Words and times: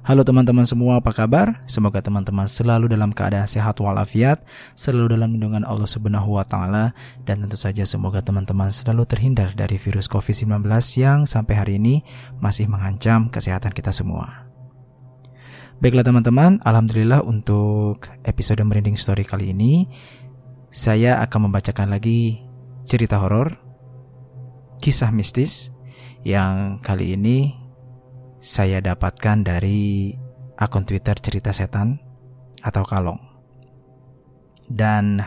Halo 0.00 0.24
teman-teman 0.24 0.64
semua, 0.64 0.96
apa 0.96 1.12
kabar? 1.12 1.60
Semoga 1.68 2.00
teman-teman 2.00 2.48
selalu 2.48 2.88
dalam 2.88 3.12
keadaan 3.12 3.44
sehat 3.44 3.84
walafiat, 3.84 4.40
selalu 4.72 5.12
dalam 5.12 5.36
lindungan 5.36 5.60
Allah 5.60 5.84
Subhanahu 5.84 6.40
wa 6.40 6.44
taala 6.48 6.96
dan 7.28 7.44
tentu 7.44 7.60
saja 7.60 7.84
semoga 7.84 8.24
teman-teman 8.24 8.72
selalu 8.72 9.04
terhindar 9.04 9.52
dari 9.52 9.76
virus 9.76 10.08
Covid-19 10.08 10.64
yang 10.96 11.28
sampai 11.28 11.52
hari 11.52 11.76
ini 11.76 12.00
masih 12.40 12.64
mengancam 12.64 13.28
kesehatan 13.28 13.76
kita 13.76 13.92
semua. 13.92 14.48
Baiklah 15.84 16.08
teman-teman, 16.08 16.64
alhamdulillah 16.64 17.20
untuk 17.20 18.08
episode 18.24 18.64
Merinding 18.64 18.96
Story 18.96 19.28
kali 19.28 19.52
ini 19.52 19.84
saya 20.72 21.20
akan 21.20 21.52
membacakan 21.52 21.92
lagi 21.92 22.40
cerita 22.88 23.20
horor, 23.20 23.60
kisah 24.80 25.12
mistis 25.12 25.76
yang 26.24 26.80
kali 26.80 27.20
ini 27.20 27.59
saya 28.40 28.80
dapatkan 28.80 29.44
dari 29.44 30.16
akun 30.56 30.88
Twitter 30.88 31.12
Cerita 31.20 31.52
Setan 31.52 32.00
atau 32.64 32.88
Kalong. 32.88 33.20
Dan 34.64 35.20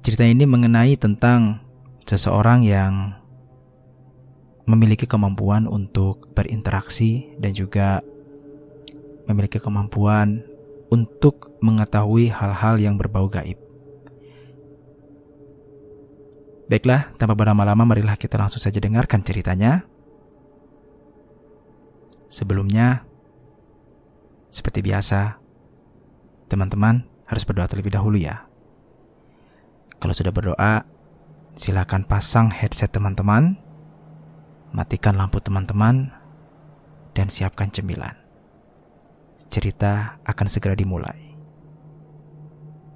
cerita 0.00 0.24
ini 0.24 0.48
mengenai 0.48 0.96
tentang 0.96 1.60
seseorang 2.00 2.64
yang 2.64 3.12
memiliki 4.64 5.04
kemampuan 5.04 5.68
untuk 5.68 6.32
berinteraksi 6.32 7.36
dan 7.36 7.52
juga 7.52 8.00
memiliki 9.28 9.60
kemampuan 9.60 10.42
untuk 10.88 11.60
mengetahui 11.60 12.32
hal-hal 12.32 12.80
yang 12.80 12.96
berbau 12.96 13.28
gaib. 13.28 13.58
Baiklah, 16.66 17.14
tanpa 17.14 17.38
berlama-lama 17.38 17.86
marilah 17.86 18.18
kita 18.18 18.40
langsung 18.40 18.58
saja 18.58 18.82
dengarkan 18.82 19.22
ceritanya. 19.22 19.86
Sebelumnya, 22.26 23.06
seperti 24.50 24.82
biasa, 24.82 25.38
teman-teman 26.50 27.06
harus 27.26 27.42
berdoa 27.44 27.66
terlebih 27.68 27.94
dahulu 27.94 28.18
ya. 28.18 28.46
Kalau 30.00 30.14
sudah 30.14 30.32
berdoa, 30.32 30.86
silakan 31.52 32.06
pasang 32.06 32.48
headset 32.52 32.92
teman-teman, 32.92 33.58
matikan 34.72 35.18
lampu 35.18 35.42
teman-teman, 35.42 36.14
dan 37.12 37.32
siapkan 37.32 37.72
cemilan. 37.72 38.16
Cerita 39.48 40.20
akan 40.24 40.46
segera 40.48 40.76
dimulai. 40.76 41.36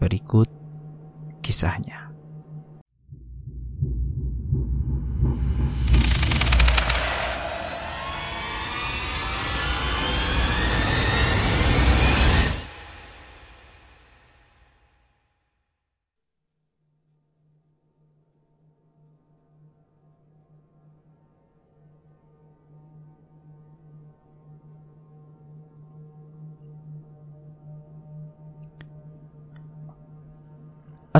Berikut 0.01 0.49
kisahnya. 1.45 2.00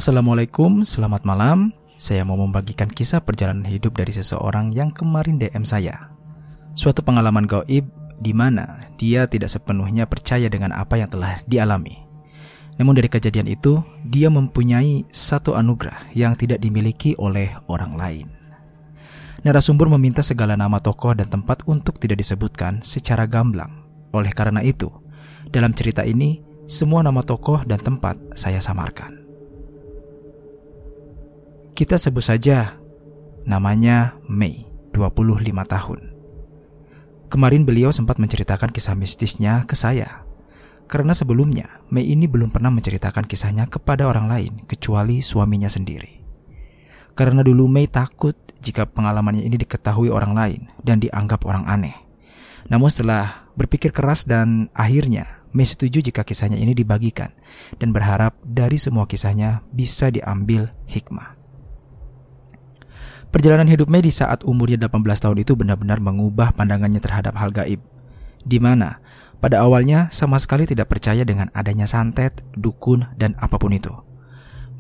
Assalamualaikum, 0.01 0.81
selamat 0.81 1.29
malam. 1.29 1.77
Saya 2.01 2.25
mau 2.25 2.41
membagikan 2.41 2.89
kisah 2.89 3.21
perjalanan 3.21 3.69
hidup 3.69 4.01
dari 4.01 4.09
seseorang 4.17 4.73
yang 4.73 4.89
kemarin 4.97 5.37
DM 5.37 5.61
saya. 5.69 6.17
Suatu 6.73 7.05
pengalaman 7.05 7.45
gaib 7.45 7.85
di 8.17 8.33
mana 8.33 8.89
dia 8.97 9.29
tidak 9.29 9.53
sepenuhnya 9.53 10.09
percaya 10.09 10.49
dengan 10.49 10.73
apa 10.73 10.97
yang 10.97 11.13
telah 11.13 11.45
dialami. 11.45 12.01
Namun 12.81 12.97
dari 12.97 13.13
kejadian 13.13 13.45
itu, 13.45 13.85
dia 14.01 14.33
mempunyai 14.33 15.05
satu 15.13 15.53
anugerah 15.53 16.17
yang 16.17 16.33
tidak 16.33 16.65
dimiliki 16.65 17.13
oleh 17.21 17.53
orang 17.69 17.93
lain. 17.93 18.33
Narasumber 19.45 19.93
meminta 20.01 20.25
segala 20.25 20.57
nama 20.57 20.81
tokoh 20.81 21.13
dan 21.13 21.29
tempat 21.29 21.61
untuk 21.69 22.01
tidak 22.01 22.25
disebutkan 22.25 22.81
secara 22.81 23.29
gamblang. 23.29 23.85
Oleh 24.17 24.33
karena 24.33 24.65
itu, 24.65 24.89
dalam 25.53 25.77
cerita 25.77 26.09
ini, 26.09 26.41
semua 26.65 27.05
nama 27.05 27.21
tokoh 27.21 27.69
dan 27.69 27.77
tempat 27.77 28.17
saya 28.33 28.65
samarkan. 28.65 29.30
Kita 31.81 31.97
sebut 31.97 32.21
saja 32.21 32.77
namanya 33.49 34.21
Mei, 34.29 34.69
25 34.93 35.49
tahun. 35.65 36.13
Kemarin 37.33 37.65
beliau 37.65 37.89
sempat 37.89 38.21
menceritakan 38.21 38.69
kisah 38.69 38.93
mistisnya 38.93 39.65
ke 39.65 39.73
saya. 39.73 40.29
Karena 40.93 41.17
sebelumnya, 41.17 41.81
Mei 41.89 42.05
ini 42.05 42.29
belum 42.29 42.53
pernah 42.53 42.69
menceritakan 42.69 43.25
kisahnya 43.25 43.65
kepada 43.65 44.05
orang 44.05 44.29
lain 44.29 44.53
kecuali 44.69 45.25
suaminya 45.25 45.73
sendiri. 45.73 46.21
Karena 47.17 47.41
dulu 47.41 47.65
Mei 47.65 47.89
takut 47.89 48.37
jika 48.61 48.85
pengalamannya 48.85 49.49
ini 49.49 49.57
diketahui 49.57 50.13
orang 50.13 50.37
lain 50.37 50.69
dan 50.85 51.01
dianggap 51.01 51.49
orang 51.49 51.65
aneh. 51.65 51.97
Namun 52.69 52.93
setelah 52.93 53.49
berpikir 53.57 53.89
keras 53.89 54.29
dan 54.29 54.69
akhirnya 54.77 55.49
Mei 55.57 55.65
setuju 55.65 56.05
jika 56.05 56.29
kisahnya 56.29 56.61
ini 56.61 56.77
dibagikan 56.77 57.33
dan 57.81 57.97
berharap 57.97 58.37
dari 58.45 58.77
semua 58.77 59.09
kisahnya 59.09 59.65
bisa 59.73 60.13
diambil 60.13 60.69
hikmah. 60.85 61.40
Perjalanan 63.31 63.71
hidup 63.71 63.87
di 63.87 64.11
saat 64.11 64.43
umurnya 64.43 64.91
18 64.91 65.07
tahun 65.07 65.39
itu 65.39 65.55
benar-benar 65.55 66.03
mengubah 66.03 66.51
pandangannya 66.51 66.99
terhadap 66.99 67.39
hal 67.39 67.55
gaib. 67.55 67.79
Di 68.43 68.59
mana 68.59 68.99
pada 69.39 69.63
awalnya 69.63 70.11
sama 70.11 70.35
sekali 70.43 70.67
tidak 70.67 70.91
percaya 70.91 71.23
dengan 71.23 71.47
adanya 71.55 71.87
santet, 71.87 72.43
dukun, 72.59 73.07
dan 73.15 73.39
apa 73.39 73.55
pun 73.55 73.71
itu. 73.71 73.95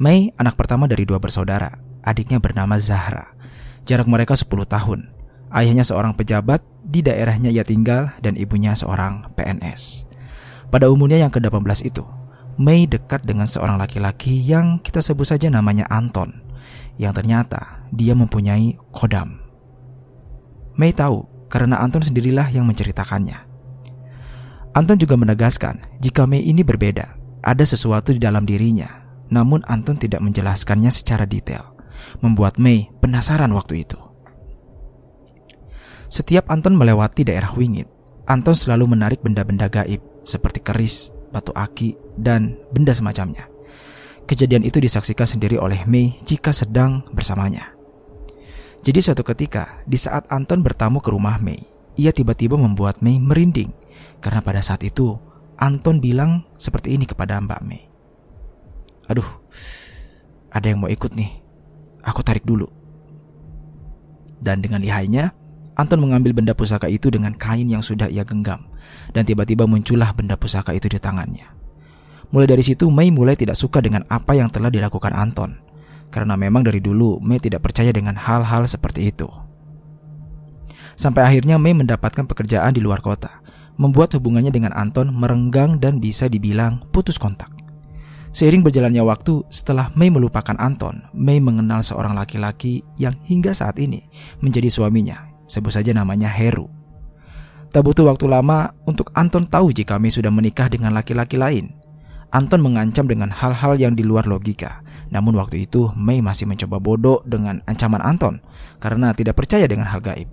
Mei 0.03 0.35
anak 0.35 0.59
pertama 0.59 0.91
dari 0.91 1.07
dua 1.07 1.23
bersaudara. 1.23 1.79
Adiknya 2.03 2.43
bernama 2.43 2.75
Zahra. 2.81 3.37
Jarak 3.87 4.09
mereka 4.09 4.33
10 4.33 4.49
tahun. 4.67 5.13
Ayahnya 5.53 5.85
seorang 5.85 6.17
pejabat, 6.17 6.65
di 6.81 7.05
daerahnya 7.05 7.53
ia 7.53 7.63
tinggal, 7.63 8.17
dan 8.25 8.35
ibunya 8.35 8.73
seorang 8.73 9.31
PNS. 9.37 10.09
Pada 10.73 10.89
umurnya 10.89 11.21
yang 11.21 11.31
ke-18 11.31 11.87
itu, 11.87 12.03
Mei 12.61 12.85
dekat 12.85 13.25
dengan 13.25 13.49
seorang 13.49 13.81
laki-laki 13.81 14.37
yang 14.37 14.81
kita 14.81 15.01
sebut 15.01 15.29
saja 15.29 15.49
namanya 15.49 15.89
Anton 15.89 16.45
yang 17.01 17.17
ternyata 17.17 17.80
dia 17.95 18.15
mempunyai 18.15 18.79
kodam. 18.95 19.39
Mei 20.79 20.95
tahu 20.95 21.27
karena 21.51 21.83
Anton 21.83 22.01
sendirilah 22.01 22.49
yang 22.55 22.65
menceritakannya. 22.65 23.37
Anton 24.71 24.97
juga 25.03 25.19
menegaskan 25.19 25.83
jika 25.99 26.25
Mei 26.31 26.47
ini 26.47 26.63
berbeda, 26.63 27.19
ada 27.43 27.65
sesuatu 27.67 28.15
di 28.15 28.23
dalam 28.23 28.47
dirinya. 28.47 29.03
Namun 29.31 29.63
Anton 29.67 29.95
tidak 29.95 30.23
menjelaskannya 30.23 30.91
secara 30.91 31.23
detail, 31.27 31.75
membuat 32.19 32.59
Mei 32.59 32.91
penasaran 32.99 33.51
waktu 33.55 33.87
itu. 33.87 33.99
Setiap 36.11 36.51
Anton 36.51 36.75
melewati 36.75 37.23
daerah 37.23 37.55
Wingit, 37.55 37.87
Anton 38.27 38.59
selalu 38.59 38.95
menarik 38.95 39.23
benda-benda 39.23 39.71
gaib 39.71 40.03
seperti 40.27 40.59
keris, 40.63 41.15
batu 41.31 41.55
aki, 41.55 41.95
dan 42.19 42.59
benda 42.75 42.91
semacamnya. 42.91 43.47
Kejadian 44.27 44.63
itu 44.63 44.79
disaksikan 44.79 45.27
sendiri 45.27 45.59
oleh 45.59 45.83
Mei 45.87 46.15
jika 46.27 46.55
sedang 46.55 47.03
bersamanya. 47.11 47.80
Jadi 48.81 48.99
suatu 49.05 49.21
ketika, 49.21 49.85
di 49.85 50.01
saat 50.01 50.25
Anton 50.33 50.65
bertamu 50.65 51.05
ke 51.05 51.13
rumah 51.13 51.37
Mei, 51.37 51.61
ia 52.01 52.17
tiba-tiba 52.17 52.57
membuat 52.57 53.05
Mei 53.05 53.21
merinding 53.21 53.69
karena 54.25 54.41
pada 54.41 54.65
saat 54.65 54.81
itu 54.81 55.21
Anton 55.61 56.01
bilang 56.01 56.49
seperti 56.57 56.97
ini 56.97 57.05
kepada 57.05 57.37
Mbak 57.45 57.61
Mei. 57.69 57.85
Aduh, 59.13 59.27
ada 60.49 60.67
yang 60.73 60.81
mau 60.81 60.89
ikut 60.89 61.13
nih. 61.13 61.29
Aku 62.01 62.25
tarik 62.25 62.49
dulu. 62.49 62.65
Dan 64.41 64.65
dengan 64.65 64.81
lihainya, 64.81 65.37
Anton 65.77 66.01
mengambil 66.01 66.33
benda 66.33 66.57
pusaka 66.57 66.89
itu 66.89 67.13
dengan 67.13 67.37
kain 67.37 67.69
yang 67.69 67.85
sudah 67.85 68.09
ia 68.09 68.25
genggam. 68.25 68.65
Dan 69.13 69.29
tiba-tiba 69.29 69.69
muncullah 69.69 70.17
benda 70.17 70.41
pusaka 70.41 70.73
itu 70.73 70.89
di 70.89 70.97
tangannya. 70.97 71.45
Mulai 72.33 72.49
dari 72.49 72.65
situ 72.65 72.89
Mei 72.89 73.13
mulai 73.13 73.37
tidak 73.37 73.61
suka 73.61 73.85
dengan 73.85 74.09
apa 74.09 74.33
yang 74.33 74.49
telah 74.49 74.73
dilakukan 74.73 75.13
Anton. 75.13 75.70
Karena 76.11 76.35
memang 76.35 76.67
dari 76.67 76.83
dulu 76.83 77.23
Mei 77.23 77.39
tidak 77.39 77.63
percaya 77.63 77.95
dengan 77.95 78.19
hal-hal 78.19 78.67
seperti 78.67 79.09
itu. 79.15 79.31
Sampai 80.99 81.25
akhirnya 81.25 81.57
Mei 81.57 81.73
mendapatkan 81.73 82.29
pekerjaan 82.29 82.77
di 82.77 82.83
luar 82.85 83.01
kota, 83.01 83.41
membuat 83.81 84.13
hubungannya 84.13 84.53
dengan 84.53 84.77
Anton 84.77 85.09
merenggang 85.09 85.81
dan 85.81 85.97
bisa 85.97 86.29
dibilang 86.29 86.85
putus 86.93 87.17
kontak. 87.17 87.49
Seiring 88.31 88.63
berjalannya 88.63 89.03
waktu, 89.03 89.43
setelah 89.51 89.91
Mei 89.99 90.13
melupakan 90.13 90.55
Anton, 90.61 91.09
Mei 91.17 91.43
mengenal 91.43 91.83
seorang 91.83 92.15
laki-laki 92.15 92.85
yang 92.95 93.17
hingga 93.27 93.51
saat 93.57 93.81
ini 93.81 94.07
menjadi 94.39 94.71
suaminya, 94.71 95.33
sebut 95.51 95.75
saja 95.75 95.91
namanya 95.91 96.31
Heru. 96.31 96.71
Tak 97.71 97.83
butuh 97.87 98.07
waktu 98.07 98.31
lama 98.31 98.71
untuk 98.87 99.11
Anton 99.19 99.47
tahu 99.47 99.75
jika 99.75 99.99
Mei 99.99 100.15
sudah 100.15 100.31
menikah 100.31 100.71
dengan 100.71 100.95
laki-laki 100.95 101.41
lain. 101.41 101.80
Anton 102.31 102.63
mengancam 102.63 103.11
dengan 103.11 103.35
hal-hal 103.35 103.75
yang 103.75 103.99
di 103.99 104.07
luar 104.07 104.27
logika. 104.31 104.87
Namun 105.11 105.35
waktu 105.35 105.67
itu 105.67 105.91
Mei 105.99 106.23
masih 106.23 106.47
mencoba 106.47 106.79
bodoh 106.79 107.19
dengan 107.27 107.59
ancaman 107.67 107.99
Anton 107.99 108.39
karena 108.79 109.11
tidak 109.11 109.35
percaya 109.35 109.67
dengan 109.67 109.91
hal 109.91 109.99
gaib. 109.99 110.31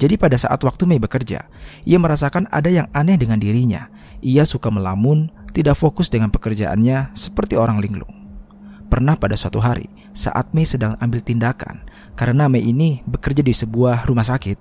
Jadi 0.00 0.16
pada 0.16 0.36
saat 0.36 0.60
waktu 0.64 0.88
Mei 0.88 0.96
bekerja, 0.96 1.48
ia 1.84 1.98
merasakan 2.00 2.48
ada 2.48 2.72
yang 2.72 2.88
aneh 2.96 3.20
dengan 3.20 3.36
dirinya. 3.36 3.92
Ia 4.24 4.48
suka 4.48 4.72
melamun, 4.72 5.28
tidak 5.52 5.76
fokus 5.76 6.08
dengan 6.08 6.32
pekerjaannya 6.32 7.12
seperti 7.12 7.60
orang 7.60 7.80
linglung. 7.84 8.08
Pernah 8.88 9.20
pada 9.20 9.36
suatu 9.36 9.60
hari, 9.60 9.92
saat 10.16 10.56
Mei 10.56 10.64
sedang 10.64 10.96
ambil 11.04 11.20
tindakan, 11.20 11.84
karena 12.16 12.48
Mei 12.48 12.64
ini 12.64 13.04
bekerja 13.04 13.44
di 13.44 13.52
sebuah 13.52 14.08
rumah 14.08 14.24
sakit, 14.24 14.56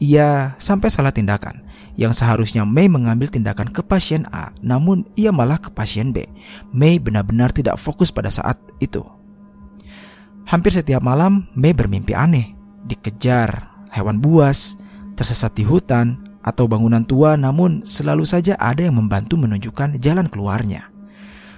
ia 0.00 0.56
sampai 0.56 0.88
salah 0.88 1.12
tindakan. 1.12 1.60
Yang 2.00 2.24
seharusnya 2.24 2.64
Mei 2.64 2.88
mengambil 2.88 3.28
tindakan 3.28 3.68
ke 3.68 3.84
pasien 3.84 4.24
A, 4.32 4.56
namun 4.64 5.04
ia 5.20 5.36
malah 5.36 5.60
ke 5.60 5.68
pasien 5.68 6.16
B. 6.16 6.24
Mei 6.72 6.96
benar-benar 6.96 7.52
tidak 7.52 7.76
fokus 7.76 8.08
pada 8.08 8.32
saat 8.32 8.56
itu. 8.80 9.04
Hampir 10.48 10.72
setiap 10.72 11.04
malam, 11.04 11.44
Mei 11.52 11.76
bermimpi 11.76 12.16
aneh, 12.16 12.56
dikejar 12.88 13.68
hewan 13.92 14.16
buas, 14.16 14.80
tersesat 15.12 15.52
di 15.52 15.68
hutan, 15.68 16.24
atau 16.40 16.64
bangunan 16.64 17.04
tua 17.04 17.36
namun 17.36 17.84
selalu 17.84 18.24
saja 18.24 18.56
ada 18.56 18.80
yang 18.80 18.96
membantu 18.96 19.36
menunjukkan 19.36 20.00
jalan 20.00 20.24
keluarnya. 20.32 20.88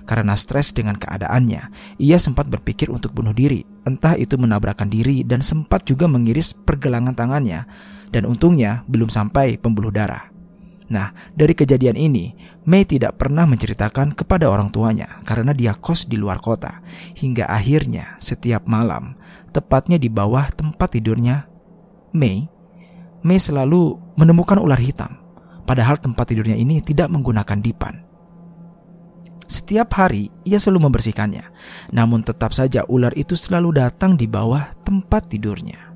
Karena 0.02 0.34
stres 0.34 0.74
dengan 0.74 0.98
keadaannya, 0.98 1.70
ia 2.02 2.18
sempat 2.18 2.50
berpikir 2.50 2.90
untuk 2.90 3.14
bunuh 3.14 3.30
diri, 3.30 3.62
entah 3.86 4.18
itu 4.18 4.34
menabrakkan 4.34 4.90
diri 4.90 5.22
dan 5.22 5.46
sempat 5.46 5.86
juga 5.86 6.10
mengiris 6.10 6.50
pergelangan 6.50 7.14
tangannya, 7.14 7.70
dan 8.10 8.26
untungnya 8.26 8.82
belum 8.90 9.06
sampai 9.06 9.54
pembuluh 9.62 9.94
darah. 9.94 10.31
Nah, 10.92 11.16
dari 11.32 11.56
kejadian 11.56 11.96
ini, 11.96 12.36
Mei 12.68 12.84
tidak 12.84 13.16
pernah 13.16 13.48
menceritakan 13.48 14.12
kepada 14.12 14.52
orang 14.52 14.68
tuanya 14.68 15.24
karena 15.24 15.56
dia 15.56 15.72
kos 15.72 16.04
di 16.04 16.20
luar 16.20 16.44
kota. 16.44 16.84
Hingga 17.16 17.48
akhirnya, 17.48 18.20
setiap 18.20 18.68
malam, 18.68 19.16
tepatnya 19.56 19.96
di 19.96 20.12
bawah 20.12 20.52
tempat 20.52 20.92
tidurnya 20.92 21.48
Mei, 22.12 22.44
Mei 23.24 23.40
selalu 23.40 23.96
menemukan 24.20 24.60
ular 24.60 24.76
hitam, 24.76 25.16
padahal 25.64 25.96
tempat 25.96 26.28
tidurnya 26.28 26.60
ini 26.60 26.84
tidak 26.84 27.08
menggunakan 27.08 27.56
dipan. 27.56 28.04
Setiap 29.48 29.96
hari 29.96 30.28
ia 30.44 30.60
selalu 30.60 30.92
membersihkannya, 30.92 31.44
namun 31.96 32.20
tetap 32.20 32.52
saja 32.52 32.84
ular 32.84 33.16
itu 33.16 33.32
selalu 33.32 33.80
datang 33.80 34.20
di 34.20 34.28
bawah 34.28 34.76
tempat 34.84 35.32
tidurnya. 35.32 35.92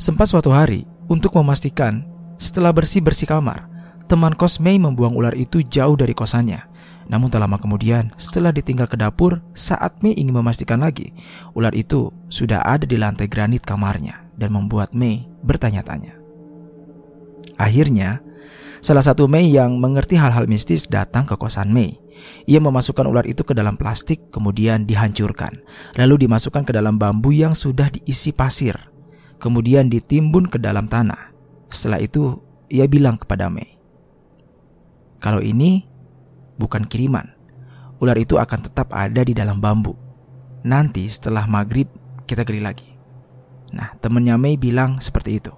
Sempat 0.00 0.28
suatu 0.28 0.52
hari, 0.52 0.84
untuk 1.06 1.34
memastikan 1.38 2.04
setelah 2.36 2.74
bersih-bersih 2.74 3.30
kamar, 3.30 3.66
teman 4.10 4.34
kos 4.34 4.60
Mei 4.60 4.76
membuang 4.76 5.16
ular 5.16 5.34
itu 5.34 5.62
jauh 5.64 5.96
dari 5.96 6.12
kosannya 6.12 6.76
namun 7.06 7.30
tak 7.30 7.38
lama 7.42 7.56
kemudian, 7.58 8.10
setelah 8.18 8.50
ditinggal 8.50 8.90
ke 8.90 8.98
dapur, 8.98 9.38
saat 9.54 10.02
Mei 10.02 10.14
ingin 10.18 10.34
memastikan 10.34 10.82
lagi, 10.82 11.14
ular 11.54 11.70
itu 11.70 12.10
sudah 12.26 12.66
ada 12.66 12.82
di 12.82 12.98
lantai 12.98 13.30
granit 13.30 13.62
kamarnya 13.62 14.26
dan 14.34 14.50
membuat 14.50 14.90
Mei 14.90 15.22
bertanya-tanya. 15.46 16.18
Akhirnya, 17.62 18.20
salah 18.82 19.06
satu 19.06 19.30
Mei 19.30 19.54
yang 19.54 19.78
mengerti 19.78 20.18
hal-hal 20.18 20.50
mistis 20.50 20.90
datang 20.90 21.24
ke 21.30 21.38
kosan 21.38 21.70
Mei. 21.70 21.94
Ia 22.50 22.58
memasukkan 22.58 23.06
ular 23.06 23.28
itu 23.28 23.46
ke 23.46 23.54
dalam 23.54 23.78
plastik, 23.78 24.34
kemudian 24.34 24.82
dihancurkan, 24.82 25.62
lalu 25.94 26.26
dimasukkan 26.26 26.66
ke 26.66 26.72
dalam 26.74 26.98
bambu 26.98 27.30
yang 27.30 27.54
sudah 27.54 27.86
diisi 27.92 28.34
pasir, 28.34 28.74
kemudian 29.38 29.88
ditimbun 29.92 30.48
ke 30.50 30.60
dalam 30.60 30.88
tanah. 30.90 31.32
Setelah 31.70 32.00
itu, 32.00 32.40
ia 32.72 32.86
bilang 32.90 33.20
kepada 33.20 33.50
Mei, 33.52 33.78
"Kalau 35.22 35.40
ini 35.40 35.86
bukan 36.56 36.88
kiriman. 36.88 37.36
Ular 37.96 38.16
itu 38.20 38.36
akan 38.36 38.60
tetap 38.60 38.92
ada 38.92 39.24
di 39.24 39.32
dalam 39.32 39.60
bambu. 39.60 39.96
Nanti 40.66 41.08
setelah 41.08 41.48
maghrib 41.48 41.88
kita 42.28 42.42
gali 42.44 42.60
lagi. 42.60 42.90
Nah, 43.72 43.94
temennya 44.02 44.36
Mei 44.36 44.60
bilang 44.60 44.98
seperti 45.00 45.40
itu. 45.40 45.52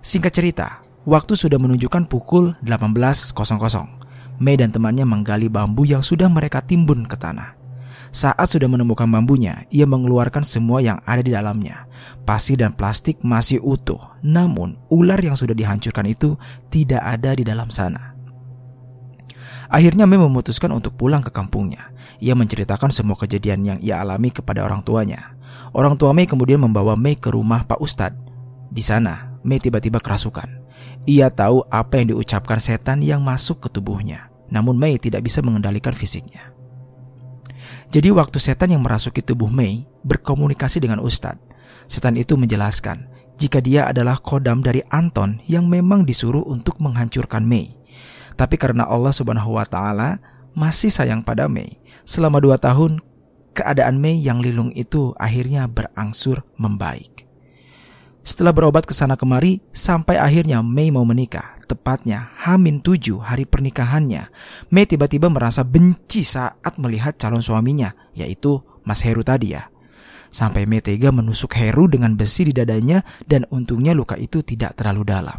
Singkat 0.00 0.32
cerita, 0.32 0.66
waktu 1.04 1.36
sudah 1.36 1.60
menunjukkan 1.60 2.08
pukul 2.08 2.56
18.00. 2.64 4.00
Mei 4.40 4.56
dan 4.56 4.72
temannya 4.72 5.04
menggali 5.04 5.52
bambu 5.52 5.84
yang 5.84 6.00
sudah 6.00 6.32
mereka 6.32 6.64
timbun 6.64 7.04
ke 7.04 7.20
tanah. 7.20 7.59
Saat 8.10 8.50
sudah 8.50 8.66
menemukan 8.66 9.06
bambunya, 9.06 9.62
ia 9.70 9.86
mengeluarkan 9.86 10.42
semua 10.42 10.82
yang 10.82 10.98
ada 11.06 11.22
di 11.22 11.30
dalamnya. 11.30 11.86
Pasir 12.26 12.58
dan 12.58 12.74
plastik 12.74 13.22
masih 13.22 13.62
utuh, 13.62 14.02
namun 14.18 14.74
ular 14.90 15.22
yang 15.22 15.38
sudah 15.38 15.54
dihancurkan 15.54 16.10
itu 16.10 16.34
tidak 16.74 16.98
ada 17.06 17.38
di 17.38 17.46
dalam 17.46 17.70
sana. 17.70 18.18
Akhirnya 19.70 20.10
Mei 20.10 20.18
memutuskan 20.18 20.74
untuk 20.74 20.98
pulang 20.98 21.22
ke 21.22 21.30
kampungnya. 21.30 21.94
Ia 22.18 22.34
menceritakan 22.34 22.90
semua 22.90 23.14
kejadian 23.14 23.62
yang 23.62 23.78
ia 23.78 24.02
alami 24.02 24.34
kepada 24.34 24.66
orang 24.66 24.82
tuanya. 24.82 25.38
Orang 25.70 25.94
tua 25.94 26.10
Mei 26.10 26.26
kemudian 26.26 26.58
membawa 26.58 26.98
Mei 26.98 27.14
ke 27.14 27.30
rumah 27.30 27.62
Pak 27.62 27.78
Ustadz. 27.78 28.18
Di 28.74 28.82
sana, 28.82 29.38
Mei 29.46 29.62
tiba-tiba 29.62 30.02
kerasukan. 30.02 30.66
Ia 31.06 31.30
tahu 31.30 31.62
apa 31.70 32.02
yang 32.02 32.18
diucapkan 32.18 32.58
setan 32.58 33.06
yang 33.06 33.22
masuk 33.22 33.62
ke 33.62 33.68
tubuhnya. 33.70 34.34
Namun 34.50 34.74
Mei 34.74 34.98
tidak 34.98 35.22
bisa 35.22 35.38
mengendalikan 35.38 35.94
fisiknya. 35.94 36.50
Jadi 37.90 38.14
waktu 38.14 38.38
setan 38.38 38.70
yang 38.70 38.86
merasuki 38.86 39.18
tubuh 39.18 39.50
Mei 39.50 39.82
berkomunikasi 40.06 40.78
dengan 40.78 41.02
Ustadz, 41.02 41.42
setan 41.90 42.14
itu 42.14 42.38
menjelaskan 42.38 43.10
jika 43.34 43.58
dia 43.58 43.90
adalah 43.90 44.14
kodam 44.22 44.62
dari 44.62 44.78
Anton 44.94 45.42
yang 45.50 45.66
memang 45.66 46.06
disuruh 46.06 46.46
untuk 46.46 46.78
menghancurkan 46.78 47.42
Mei. 47.42 47.74
Tapi 48.38 48.54
karena 48.62 48.86
Allah 48.86 49.10
Subhanahu 49.10 49.58
wa 49.58 49.66
taala 49.66 50.22
masih 50.54 50.86
sayang 50.86 51.26
pada 51.26 51.50
Mei, 51.50 51.82
selama 52.06 52.38
dua 52.38 52.62
tahun 52.62 53.02
keadaan 53.58 53.98
Mei 53.98 54.22
yang 54.22 54.38
lilung 54.38 54.70
itu 54.78 55.10
akhirnya 55.18 55.66
berangsur 55.66 56.46
membaik. 56.62 57.26
Setelah 58.22 58.54
berobat 58.54 58.86
ke 58.86 58.94
sana 58.94 59.18
kemari, 59.18 59.66
sampai 59.74 60.14
akhirnya 60.14 60.62
Mei 60.62 60.94
mau 60.94 61.02
menikah. 61.02 61.59
Tepatnya 61.70 62.34
Hamin 62.34 62.82
tujuh 62.82 63.22
hari 63.22 63.46
pernikahannya, 63.46 64.26
Mei 64.74 64.90
tiba-tiba 64.90 65.30
merasa 65.30 65.62
benci 65.62 66.26
saat 66.26 66.74
melihat 66.82 67.14
calon 67.14 67.46
suaminya, 67.46 67.94
yaitu 68.10 68.58
Mas 68.82 69.06
Heru 69.06 69.22
tadi 69.22 69.54
ya. 69.54 69.70
Sampai 70.34 70.66
Mei 70.66 70.82
tega 70.82 71.14
menusuk 71.14 71.54
Heru 71.54 71.86
dengan 71.86 72.18
besi 72.18 72.50
di 72.50 72.50
dadanya 72.50 73.06
dan 73.30 73.46
untungnya 73.54 73.94
luka 73.94 74.18
itu 74.18 74.42
tidak 74.42 74.74
terlalu 74.74 75.14
dalam. 75.14 75.38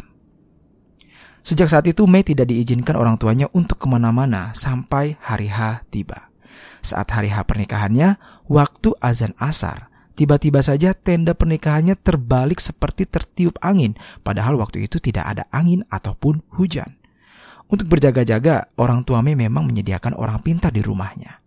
Sejak 1.44 1.68
saat 1.68 1.84
itu 1.84 2.08
Mei 2.08 2.24
tidak 2.24 2.48
diizinkan 2.48 2.96
orang 2.96 3.20
tuanya 3.20 3.52
untuk 3.52 3.76
ke 3.76 3.84
mana-mana 3.84 4.56
sampai 4.56 5.20
hari 5.20 5.52
H 5.52 5.84
tiba. 5.92 6.32
Saat 6.80 7.12
hari 7.12 7.28
H 7.28 7.44
pernikahannya, 7.44 8.16
waktu 8.48 8.96
azan 9.04 9.36
asar, 9.36 9.91
tiba-tiba 10.14 10.60
saja 10.60 10.92
tenda 10.92 11.32
pernikahannya 11.32 11.96
terbalik 11.98 12.60
seperti 12.60 13.08
tertiup 13.08 13.56
angin, 13.64 13.96
padahal 14.22 14.60
waktu 14.60 14.86
itu 14.86 15.00
tidak 15.02 15.24
ada 15.26 15.44
angin 15.50 15.82
ataupun 15.88 16.44
hujan. 16.56 17.00
Untuk 17.72 17.88
berjaga-jaga, 17.88 18.68
orang 18.76 19.00
tua 19.00 19.24
Mei 19.24 19.32
memang 19.32 19.64
menyediakan 19.64 20.12
orang 20.20 20.44
pintar 20.44 20.76
di 20.76 20.84
rumahnya. 20.84 21.40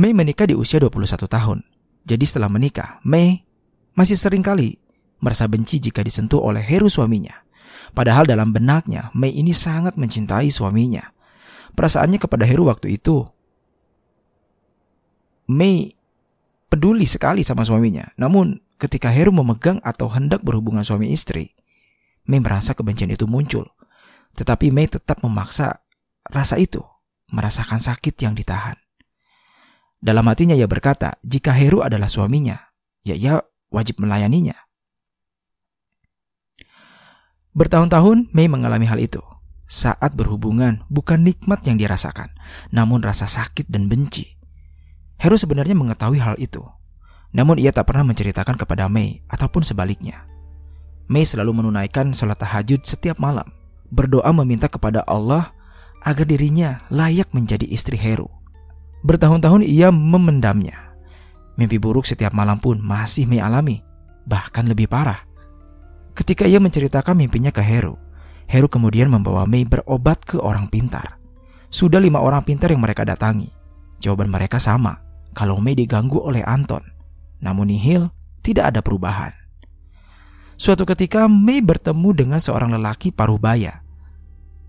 Mei 0.00 0.16
menikah 0.16 0.48
di 0.48 0.56
usia 0.56 0.80
21 0.80 1.28
tahun. 1.28 1.60
Jadi 2.08 2.24
setelah 2.24 2.48
menikah, 2.48 3.04
Mei 3.04 3.44
masih 3.92 4.16
sering 4.16 4.40
kali 4.40 4.80
merasa 5.20 5.44
benci 5.44 5.76
jika 5.76 6.00
disentuh 6.00 6.40
oleh 6.40 6.64
Heru 6.64 6.88
suaminya. 6.88 7.36
Padahal 7.92 8.24
dalam 8.24 8.48
benaknya, 8.48 9.12
Mei 9.12 9.36
ini 9.36 9.52
sangat 9.52 10.00
mencintai 10.00 10.48
suaminya. 10.48 11.12
Perasaannya 11.76 12.16
kepada 12.16 12.48
Heru 12.48 12.64
waktu 12.64 12.96
itu, 12.96 13.28
Mei 15.50 15.98
peduli 16.70 17.10
sekali 17.10 17.42
sama 17.42 17.66
suaminya. 17.66 18.06
Namun 18.14 18.62
ketika 18.78 19.10
Heru 19.10 19.34
memegang 19.34 19.82
atau 19.82 20.06
hendak 20.06 20.46
berhubungan 20.46 20.86
suami 20.86 21.10
istri, 21.10 21.58
Mei 22.30 22.38
merasa 22.38 22.78
kebencian 22.78 23.10
itu 23.10 23.26
muncul. 23.26 23.66
Tetapi 24.38 24.70
Mei 24.70 24.86
tetap 24.86 25.26
memaksa 25.26 25.82
rasa 26.30 26.54
itu, 26.62 26.78
merasakan 27.34 27.82
sakit 27.82 28.14
yang 28.22 28.38
ditahan. 28.38 28.78
Dalam 29.98 30.24
hatinya 30.30 30.54
ia 30.54 30.70
berkata, 30.70 31.18
jika 31.26 31.50
Heru 31.52 31.82
adalah 31.82 32.06
suaminya, 32.06 32.56
ya 33.02 33.18
ia 33.18 33.42
wajib 33.68 34.00
melayaninya. 34.00 34.54
Bertahun-tahun 37.50 38.30
Mei 38.30 38.46
mengalami 38.46 38.86
hal 38.86 39.02
itu. 39.02 39.20
Saat 39.70 40.18
berhubungan 40.18 40.82
bukan 40.90 41.22
nikmat 41.22 41.62
yang 41.66 41.78
dirasakan, 41.78 42.30
namun 42.74 43.02
rasa 43.02 43.26
sakit 43.26 43.70
dan 43.70 43.86
benci. 43.86 44.39
Heru 45.20 45.36
sebenarnya 45.36 45.76
mengetahui 45.76 46.16
hal 46.16 46.40
itu. 46.40 46.64
Namun 47.36 47.60
ia 47.60 47.70
tak 47.70 47.92
pernah 47.92 48.08
menceritakan 48.08 48.56
kepada 48.56 48.88
Mei 48.88 49.20
ataupun 49.28 49.60
sebaliknya. 49.60 50.24
Mei 51.12 51.28
selalu 51.28 51.60
menunaikan 51.60 52.16
sholat 52.16 52.40
tahajud 52.40 52.80
setiap 52.82 53.20
malam, 53.20 53.46
berdoa 53.92 54.32
meminta 54.32 54.66
kepada 54.66 55.04
Allah 55.04 55.52
agar 56.00 56.24
dirinya 56.24 56.80
layak 56.88 57.36
menjadi 57.36 57.68
istri 57.68 58.00
Heru. 58.00 58.32
Bertahun-tahun 59.04 59.60
ia 59.60 59.92
memendamnya. 59.92 60.96
Mimpi 61.60 61.76
buruk 61.76 62.08
setiap 62.08 62.32
malam 62.32 62.56
pun 62.56 62.80
masih 62.80 63.28
Mei 63.28 63.44
alami, 63.44 63.84
bahkan 64.24 64.64
lebih 64.64 64.88
parah. 64.88 65.20
Ketika 66.16 66.48
ia 66.48 66.56
menceritakan 66.64 67.12
mimpinya 67.12 67.52
ke 67.52 67.60
Heru, 67.60 68.00
Heru 68.48 68.72
kemudian 68.72 69.12
membawa 69.12 69.44
Mei 69.44 69.68
berobat 69.68 70.24
ke 70.24 70.40
orang 70.40 70.72
pintar. 70.72 71.20
Sudah 71.68 72.00
lima 72.00 72.24
orang 72.24 72.42
pintar 72.42 72.72
yang 72.72 72.80
mereka 72.80 73.04
datangi. 73.04 73.52
Jawaban 74.00 74.32
mereka 74.32 74.56
sama, 74.56 75.09
kalau 75.32 75.62
Mei 75.62 75.78
diganggu 75.78 76.18
oleh 76.18 76.42
Anton. 76.46 76.82
Namun 77.40 77.72
nihil, 77.72 78.12
tidak 78.44 78.74
ada 78.74 78.80
perubahan. 78.80 79.32
Suatu 80.60 80.84
ketika 80.84 81.24
Mei 81.24 81.64
bertemu 81.64 82.12
dengan 82.12 82.40
seorang 82.40 82.76
lelaki 82.76 83.08
paruh 83.12 83.40
baya. 83.40 83.80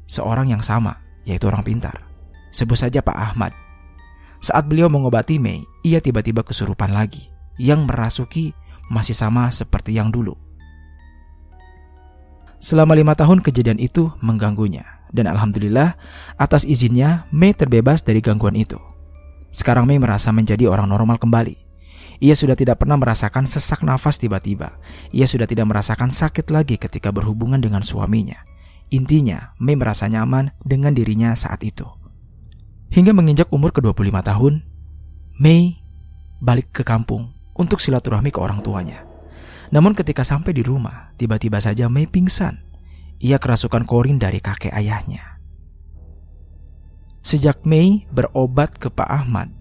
Seorang 0.08 0.48
yang 0.48 0.64
sama, 0.64 0.96
yaitu 1.28 1.52
orang 1.52 1.68
pintar. 1.68 2.08
Sebut 2.52 2.80
saja 2.80 3.04
Pak 3.04 3.16
Ahmad. 3.16 3.52
Saat 4.40 4.68
beliau 4.72 4.88
mengobati 4.88 5.38
Mei, 5.38 5.64
ia 5.84 6.00
tiba-tiba 6.00 6.42
kesurupan 6.42 6.92
lagi, 6.92 7.30
yang 7.60 7.86
merasuki 7.86 8.56
masih 8.92 9.16
sama 9.16 9.52
seperti 9.52 9.96
yang 9.96 10.12
dulu. 10.12 10.36
Selama 12.62 12.94
lima 12.94 13.16
tahun 13.16 13.42
kejadian 13.42 13.80
itu 13.80 14.12
mengganggunya, 14.20 14.84
dan 15.16 15.32
alhamdulillah 15.32 15.96
atas 16.36 16.68
izinnya 16.68 17.26
Mei 17.32 17.56
terbebas 17.56 18.04
dari 18.04 18.20
gangguan 18.20 18.56
itu. 18.60 18.91
Sekarang 19.52 19.84
Mei 19.86 20.00
merasa 20.00 20.32
menjadi 20.32 20.72
orang 20.72 20.88
normal 20.88 21.20
kembali. 21.20 21.70
Ia 22.24 22.38
sudah 22.38 22.56
tidak 22.56 22.80
pernah 22.80 22.96
merasakan 22.96 23.44
sesak 23.44 23.84
nafas 23.84 24.18
tiba-tiba. 24.18 24.80
Ia 25.12 25.28
sudah 25.28 25.46
tidak 25.46 25.68
merasakan 25.68 26.14
sakit 26.14 26.48
lagi 26.50 26.80
ketika 26.80 27.12
berhubungan 27.12 27.60
dengan 27.60 27.84
suaminya. 27.84 28.48
Intinya, 28.92 29.56
Mei 29.60 29.76
merasa 29.80 30.08
nyaman 30.08 30.56
dengan 30.64 30.92
dirinya 30.96 31.36
saat 31.36 31.64
itu. 31.64 31.88
Hingga 32.92 33.16
menginjak 33.16 33.48
umur 33.56 33.72
ke-25 33.72 34.12
tahun, 34.20 34.54
Mei 35.40 35.80
balik 36.44 36.76
ke 36.76 36.84
kampung 36.84 37.32
untuk 37.56 37.80
silaturahmi 37.80 38.36
ke 38.36 38.40
orang 38.44 38.60
tuanya. 38.60 39.08
Namun 39.72 39.96
ketika 39.96 40.28
sampai 40.28 40.52
di 40.52 40.62
rumah, 40.62 41.16
tiba-tiba 41.16 41.64
saja 41.64 41.88
Mei 41.88 42.04
pingsan. 42.06 42.68
Ia 43.24 43.40
kerasukan 43.40 43.88
korin 43.88 44.20
dari 44.20 44.44
kakek 44.44 44.76
ayahnya. 44.76 45.31
Sejak 47.22 47.62
Mei 47.64 48.10
berobat 48.10 48.78
ke 48.78 48.90
Pak 48.90 49.06
Ahmad, 49.06 49.54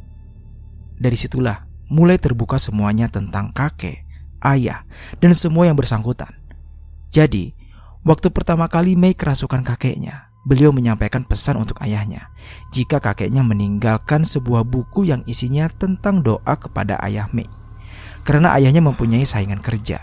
dari 0.96 1.16
situlah 1.16 1.68
mulai 1.92 2.16
terbuka 2.16 2.56
semuanya 2.56 3.12
tentang 3.12 3.52
kakek, 3.52 4.04
ayah, 4.40 4.84
dan 5.20 5.36
semua 5.36 5.68
yang 5.68 5.76
bersangkutan. 5.76 6.32
Jadi, 7.12 7.52
waktu 8.04 8.32
pertama 8.32 8.64
kali 8.68 8.96
Mei 8.96 9.12
kerasukan 9.12 9.60
kakeknya, 9.60 10.30
Beliau 10.40 10.72
menyampaikan 10.72 11.20
pesan 11.20 11.60
untuk 11.60 11.76
ayahnya 11.84 12.32
jika 12.72 12.96
kakeknya 12.96 13.44
meninggalkan 13.44 14.24
sebuah 14.24 14.64
buku 14.64 15.04
yang 15.04 15.20
isinya 15.28 15.68
tentang 15.68 16.24
doa 16.24 16.56
kepada 16.56 16.96
ayah 17.04 17.28
Mei. 17.36 17.44
Karena 18.24 18.56
ayahnya 18.56 18.80
mempunyai 18.80 19.28
saingan 19.28 19.60
kerja, 19.60 20.00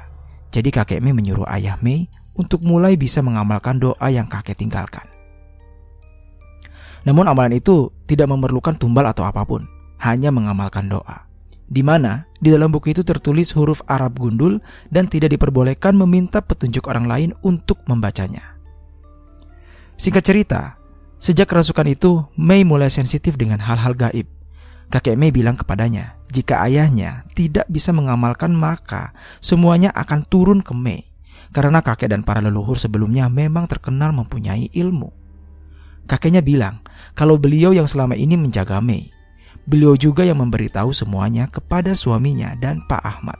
jadi 0.54 0.70
kakek 0.70 1.02
Mei 1.02 1.18
menyuruh 1.18 1.50
ayah 1.50 1.82
Mei 1.82 2.14
untuk 2.38 2.62
mulai 2.62 3.02
bisa 3.02 3.26
mengamalkan 3.26 3.82
doa 3.82 4.14
yang 4.14 4.30
kakek 4.30 4.62
tinggalkan. 4.62 5.17
Namun 7.08 7.32
amalan 7.32 7.56
itu 7.56 7.88
tidak 8.04 8.28
memerlukan 8.28 8.76
tumbal 8.76 9.08
atau 9.08 9.24
apa 9.24 9.48
pun, 9.48 9.64
hanya 10.04 10.28
mengamalkan 10.28 10.92
doa. 10.92 11.32
Di 11.68 11.80
mana 11.80 12.28
di 12.44 12.52
dalam 12.52 12.68
buku 12.68 12.92
itu 12.92 13.08
tertulis 13.08 13.56
huruf 13.56 13.80
Arab 13.88 14.20
gundul 14.20 14.60
dan 14.92 15.08
tidak 15.08 15.32
diperbolehkan 15.32 15.96
meminta 15.96 16.44
petunjuk 16.44 16.84
orang 16.92 17.08
lain 17.08 17.32
untuk 17.48 17.80
membacanya. 17.88 18.60
Singkat 19.96 20.24
cerita, 20.24 20.62
sejak 21.16 21.48
kerasukan 21.48 21.88
itu, 21.88 22.28
Mei 22.36 22.68
mulai 22.68 22.92
sensitif 22.92 23.40
dengan 23.40 23.64
hal-hal 23.64 23.96
gaib. 23.96 24.28
Kakek 24.92 25.16
Mei 25.16 25.32
bilang 25.32 25.56
kepadanya, 25.56 26.20
jika 26.32 26.64
ayahnya 26.64 27.28
tidak 27.36 27.68
bisa 27.72 27.92
mengamalkan 27.92 28.52
maka 28.52 29.16
semuanya 29.40 29.92
akan 29.96 30.24
turun 30.28 30.60
ke 30.60 30.76
Mei. 30.76 31.08
Karena 31.56 31.80
kakek 31.80 32.12
dan 32.12 32.28
para 32.28 32.44
leluhur 32.44 32.76
sebelumnya 32.76 33.32
memang 33.32 33.68
terkenal 33.72 34.12
mempunyai 34.12 34.68
ilmu. 34.76 35.12
Kakeknya 36.08 36.40
bilang 36.40 36.80
kalau 37.18 37.36
beliau 37.42 37.74
yang 37.74 37.90
selama 37.90 38.14
ini 38.18 38.38
menjaga 38.38 38.78
Mei. 38.80 39.12
Beliau 39.68 40.00
juga 40.00 40.24
yang 40.24 40.40
memberitahu 40.40 40.96
semuanya 40.96 41.52
kepada 41.52 41.92
suaminya 41.92 42.56
dan 42.56 42.80
Pak 42.88 43.04
Ahmad. 43.04 43.36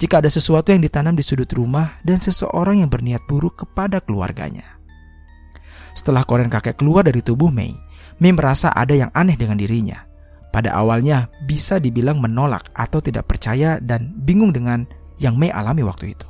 Jika 0.00 0.24
ada 0.24 0.32
sesuatu 0.32 0.72
yang 0.72 0.80
ditanam 0.80 1.12
di 1.12 1.20
sudut 1.20 1.52
rumah 1.52 2.00
dan 2.00 2.16
seseorang 2.16 2.80
yang 2.80 2.88
berniat 2.88 3.20
buruk 3.28 3.68
kepada 3.68 4.00
keluarganya. 4.00 4.80
Setelah 5.92 6.24
koren 6.24 6.48
kakek 6.48 6.80
keluar 6.80 7.04
dari 7.04 7.20
tubuh 7.20 7.52
Mei, 7.52 7.76
Mei 8.16 8.32
merasa 8.32 8.72
ada 8.72 8.96
yang 8.96 9.12
aneh 9.12 9.36
dengan 9.36 9.60
dirinya. 9.60 10.08
Pada 10.48 10.72
awalnya 10.72 11.28
bisa 11.44 11.76
dibilang 11.76 12.18
menolak 12.18 12.72
atau 12.72 12.98
tidak 13.04 13.28
percaya 13.28 13.76
dan 13.78 14.16
bingung 14.24 14.56
dengan 14.56 14.88
yang 15.20 15.36
Mei 15.36 15.52
alami 15.52 15.84
waktu 15.84 16.16
itu. 16.16 16.26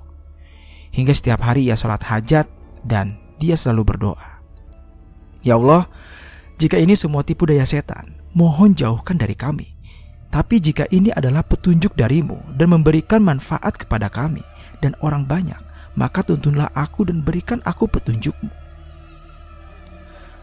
Hingga 0.90 1.14
setiap 1.14 1.46
hari 1.46 1.70
ia 1.70 1.78
sholat 1.78 2.02
hajat 2.02 2.50
dan 2.82 3.22
dia 3.38 3.54
selalu 3.54 3.94
berdoa. 3.94 4.42
Ya 5.40 5.56
Allah, 5.56 5.88
jika 6.60 6.76
ini 6.76 6.92
semua 6.92 7.24
tipu 7.24 7.48
daya 7.48 7.64
setan, 7.64 8.20
mohon 8.36 8.76
jauhkan 8.76 9.16
dari 9.16 9.32
kami. 9.32 9.72
Tapi 10.28 10.60
jika 10.60 10.84
ini 10.92 11.08
adalah 11.08 11.40
petunjuk 11.40 11.96
darimu 11.96 12.36
dan 12.52 12.76
memberikan 12.76 13.24
manfaat 13.24 13.80
kepada 13.80 14.12
kami 14.12 14.44
dan 14.84 14.92
orang 15.00 15.24
banyak, 15.24 15.56
maka 15.96 16.20
tuntunlah 16.20 16.68
aku 16.76 17.08
dan 17.08 17.24
berikan 17.24 17.64
aku 17.64 17.88
petunjukmu. 17.88 18.52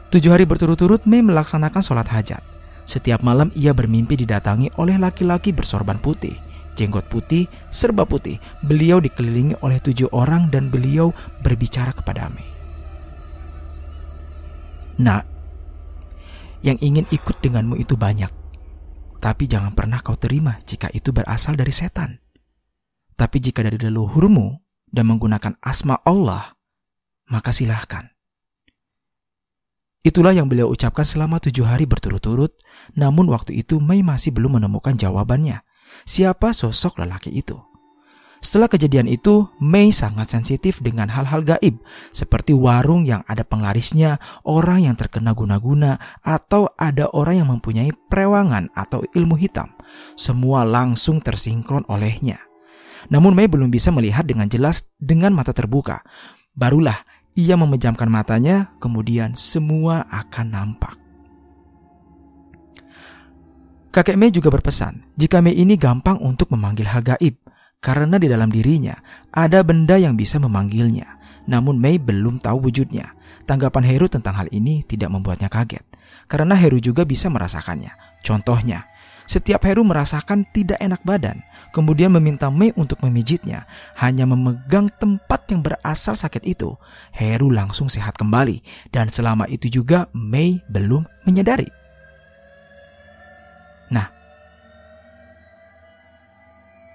Tujuh 0.10 0.34
hari 0.34 0.50
berturut-turut 0.50 1.06
Mei 1.06 1.22
melaksanakan 1.22 1.86
sholat 1.86 2.10
hajat. 2.10 2.42
Setiap 2.82 3.22
malam 3.22 3.54
ia 3.54 3.78
bermimpi 3.78 4.18
didatangi 4.18 4.74
oleh 4.82 4.98
laki-laki 4.98 5.54
bersorban 5.54 6.02
putih, 6.02 6.34
jenggot 6.74 7.06
putih, 7.14 7.46
serba 7.70 8.10
putih. 8.10 8.42
Beliau 8.66 8.98
dikelilingi 8.98 9.62
oleh 9.62 9.78
tujuh 9.78 10.10
orang 10.18 10.50
dan 10.50 10.74
beliau 10.74 11.14
berbicara 11.46 11.94
kepada 11.94 12.32
Mei. 12.34 12.50
Nah, 14.98 15.37
yang 16.62 16.78
ingin 16.82 17.06
ikut 17.10 17.38
denganmu 17.42 17.78
itu 17.78 17.94
banyak. 18.00 18.30
Tapi 19.18 19.44
jangan 19.50 19.74
pernah 19.74 20.02
kau 20.02 20.14
terima 20.14 20.62
jika 20.64 20.90
itu 20.94 21.10
berasal 21.10 21.58
dari 21.58 21.74
setan. 21.74 22.22
Tapi 23.18 23.38
jika 23.42 23.66
dari 23.66 23.82
leluhurmu 23.82 24.62
dan 24.94 25.10
menggunakan 25.10 25.58
asma 25.62 25.98
Allah, 26.06 26.54
maka 27.34 27.50
silahkan. 27.50 28.14
Itulah 30.06 30.32
yang 30.32 30.48
beliau 30.48 30.72
ucapkan 30.72 31.04
selama 31.04 31.42
tujuh 31.44 31.68
hari 31.68 31.84
berturut-turut, 31.84 32.56
namun 32.96 33.28
waktu 33.28 33.60
itu 33.60 33.82
Mei 33.84 34.06
masih 34.06 34.32
belum 34.32 34.62
menemukan 34.62 34.96
jawabannya. 34.96 35.66
Siapa 36.08 36.56
sosok 36.56 37.04
lelaki 37.04 37.34
itu? 37.34 37.60
Setelah 38.38 38.70
kejadian 38.70 39.10
itu, 39.10 39.50
Mei 39.58 39.90
sangat 39.90 40.30
sensitif 40.30 40.78
dengan 40.80 41.10
hal-hal 41.10 41.42
gaib, 41.42 41.82
seperti 42.14 42.54
warung 42.54 43.02
yang 43.02 43.26
ada 43.26 43.42
penglarisnya, 43.42 44.22
orang 44.46 44.86
yang 44.86 44.96
terkena 44.96 45.34
guna-guna, 45.34 45.98
atau 46.22 46.70
ada 46.78 47.10
orang 47.18 47.42
yang 47.42 47.50
mempunyai 47.50 47.90
perewangan 48.08 48.70
atau 48.78 49.02
ilmu 49.18 49.36
hitam. 49.42 49.74
Semua 50.14 50.62
langsung 50.64 51.18
tersinkron 51.18 51.90
olehnya. 51.90 52.38
Namun 53.10 53.34
Mei 53.34 53.50
belum 53.50 53.74
bisa 53.74 53.90
melihat 53.90 54.28
dengan 54.28 54.46
jelas 54.52 54.94
dengan 55.02 55.34
mata 55.34 55.56
terbuka. 55.56 56.06
Barulah 56.54 56.98
ia 57.38 57.54
memejamkan 57.54 58.10
matanya, 58.10 58.74
kemudian 58.82 59.38
semua 59.38 60.06
akan 60.10 60.46
nampak. 60.50 60.98
Kakek 63.94 64.18
Mei 64.20 64.30
juga 64.30 64.54
berpesan, 64.54 65.10
jika 65.18 65.42
Mei 65.42 65.58
ini 65.58 65.74
gampang 65.74 66.22
untuk 66.22 66.54
memanggil 66.54 66.86
hal 66.86 67.02
gaib, 67.02 67.47
karena 67.80 68.18
di 68.18 68.28
dalam 68.28 68.50
dirinya 68.50 68.98
ada 69.32 69.62
benda 69.62 69.96
yang 69.96 70.18
bisa 70.18 70.42
memanggilnya. 70.42 71.18
Namun 71.48 71.80
Mei 71.80 71.96
belum 71.96 72.44
tahu 72.44 72.68
wujudnya. 72.68 73.16
Tanggapan 73.48 73.88
Heru 73.88 74.12
tentang 74.12 74.36
hal 74.36 74.52
ini 74.52 74.84
tidak 74.84 75.08
membuatnya 75.08 75.48
kaget, 75.48 75.88
karena 76.28 76.52
Heru 76.52 76.84
juga 76.84 77.08
bisa 77.08 77.32
merasakannya. 77.32 77.96
Contohnya, 78.20 78.92
setiap 79.24 79.64
Heru 79.64 79.88
merasakan 79.88 80.44
tidak 80.52 80.76
enak 80.84 81.00
badan, 81.08 81.40
kemudian 81.72 82.12
meminta 82.12 82.52
Mei 82.52 82.76
untuk 82.76 83.00
memijitnya. 83.00 83.64
Hanya 83.96 84.28
memegang 84.28 84.92
tempat 85.00 85.48
yang 85.48 85.64
berasal 85.64 86.20
sakit 86.20 86.44
itu, 86.44 86.76
Heru 87.16 87.48
langsung 87.48 87.88
sehat 87.88 88.20
kembali. 88.20 88.60
Dan 88.92 89.08
selama 89.08 89.48
itu 89.48 89.72
juga 89.72 90.12
Mei 90.12 90.60
belum 90.68 91.08
menyadari. 91.24 91.77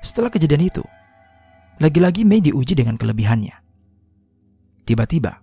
Setelah 0.03 0.35
kejadian 0.35 0.67
itu, 0.67 0.83
lagi-lagi 1.79 2.27
Mei 2.27 2.43
diuji 2.43 2.75
dengan 2.75 2.99
kelebihannya. 2.99 3.55
Tiba-tiba, 4.83 5.39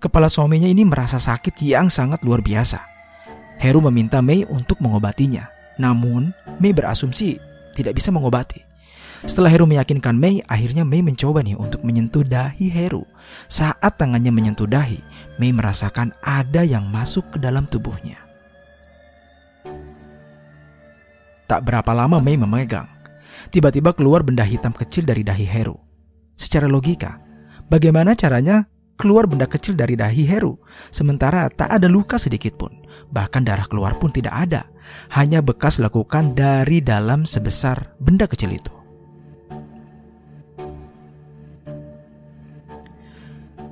kepala 0.00 0.32
suaminya 0.32 0.66
ini 0.66 0.88
merasa 0.88 1.20
sakit 1.20 1.52
yang 1.60 1.92
sangat 1.92 2.24
luar 2.24 2.40
biasa. 2.40 2.80
Heru 3.60 3.84
meminta 3.84 4.24
Mei 4.24 4.48
untuk 4.48 4.80
mengobatinya. 4.80 5.52
Namun, 5.76 6.32
Mei 6.58 6.72
berasumsi 6.72 7.36
tidak 7.76 8.00
bisa 8.00 8.08
mengobati. 8.08 8.64
Setelah 9.24 9.52
Heru 9.52 9.64
meyakinkan 9.68 10.16
Mei, 10.16 10.40
akhirnya 10.44 10.84
Mei 10.84 11.00
mencoba 11.00 11.40
nih 11.40 11.56
untuk 11.56 11.80
menyentuh 11.80 12.24
dahi 12.24 12.68
Heru. 12.68 13.04
Saat 13.48 14.00
tangannya 14.00 14.32
menyentuh 14.32 14.68
dahi, 14.68 15.00
Mei 15.36 15.52
merasakan 15.52 16.12
ada 16.24 16.64
yang 16.64 16.88
masuk 16.88 17.36
ke 17.36 17.38
dalam 17.40 17.68
tubuhnya. 17.68 18.20
Tak 21.44 21.60
berapa 21.64 21.92
lama 21.92 22.20
Mei 22.20 22.40
memegang. 22.40 22.93
Tiba-tiba 23.50 23.92
keluar 23.96 24.22
benda 24.22 24.44
hitam 24.46 24.72
kecil 24.72 25.04
dari 25.08 25.26
dahi 25.26 25.44
Heru. 25.44 25.76
Secara 26.34 26.70
logika, 26.70 27.20
bagaimana 27.68 28.16
caranya 28.16 28.66
keluar 28.94 29.26
benda 29.26 29.50
kecil 29.50 29.74
dari 29.74 29.98
dahi 29.98 30.24
Heru, 30.24 30.58
sementara 30.94 31.50
tak 31.50 31.70
ada 31.70 31.90
luka 31.90 32.16
sedikit 32.16 32.54
pun, 32.54 32.72
bahkan 33.10 33.42
darah 33.42 33.66
keluar 33.66 33.98
pun 33.98 34.10
tidak 34.10 34.34
ada, 34.34 34.70
hanya 35.18 35.42
bekas 35.42 35.82
lakukan 35.82 36.32
dari 36.32 36.80
dalam 36.80 37.26
sebesar 37.26 37.98
benda 37.98 38.30
kecil 38.30 38.54
itu. 38.54 38.74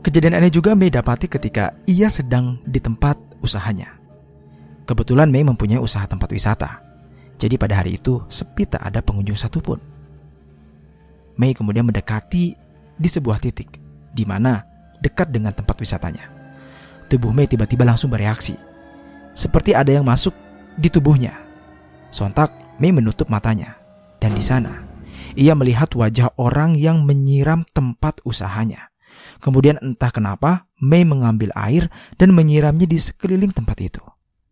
Kejadian 0.03 0.35
aneh 0.35 0.51
juga 0.51 0.75
Mei 0.75 0.91
dapati 0.91 1.31
ketika 1.31 1.71
ia 1.87 2.11
sedang 2.11 2.59
di 2.67 2.83
tempat 2.83 3.15
usahanya. 3.39 4.03
Kebetulan 4.83 5.31
Mei 5.31 5.47
mempunyai 5.47 5.79
usaha 5.79 6.03
tempat 6.11 6.27
wisata. 6.35 6.92
Jadi 7.39 7.59
pada 7.59 7.83
hari 7.83 7.99
itu 7.99 8.23
sepi 8.31 8.69
tak 8.69 8.83
ada 8.83 9.03
pengunjung 9.03 9.37
satupun. 9.37 9.81
Mei 11.37 11.57
kemudian 11.57 11.89
mendekati 11.89 12.55
di 12.97 13.09
sebuah 13.09 13.41
titik 13.41 13.81
di 14.13 14.25
mana 14.29 14.63
dekat 15.01 15.33
dengan 15.33 15.51
tempat 15.51 15.81
wisatanya. 15.81 16.29
Tubuh 17.09 17.35
Mei 17.35 17.51
tiba-tiba 17.51 17.83
langsung 17.83 18.13
bereaksi. 18.13 18.55
Seperti 19.33 19.73
ada 19.73 19.91
yang 19.91 20.05
masuk 20.05 20.37
di 20.77 20.93
tubuhnya. 20.93 21.35
Sontak 22.13 22.53
Mei 22.79 22.93
menutup 22.93 23.27
matanya 23.33 23.81
dan 24.21 24.37
di 24.37 24.45
sana 24.45 24.93
ia 25.33 25.57
melihat 25.57 25.93
wajah 25.97 26.37
orang 26.37 26.77
yang 26.77 27.05
menyiram 27.05 27.65
tempat 27.73 28.21
usahanya. 28.25 28.93
Kemudian 29.41 29.77
entah 29.81 30.13
kenapa, 30.13 30.69
Mei 30.81 31.05
mengambil 31.05 31.53
air 31.55 31.89
dan 32.17 32.33
menyiramnya 32.35 32.89
di 32.89 32.99
sekeliling 32.99 33.53
tempat 33.53 33.79
itu. 33.81 34.03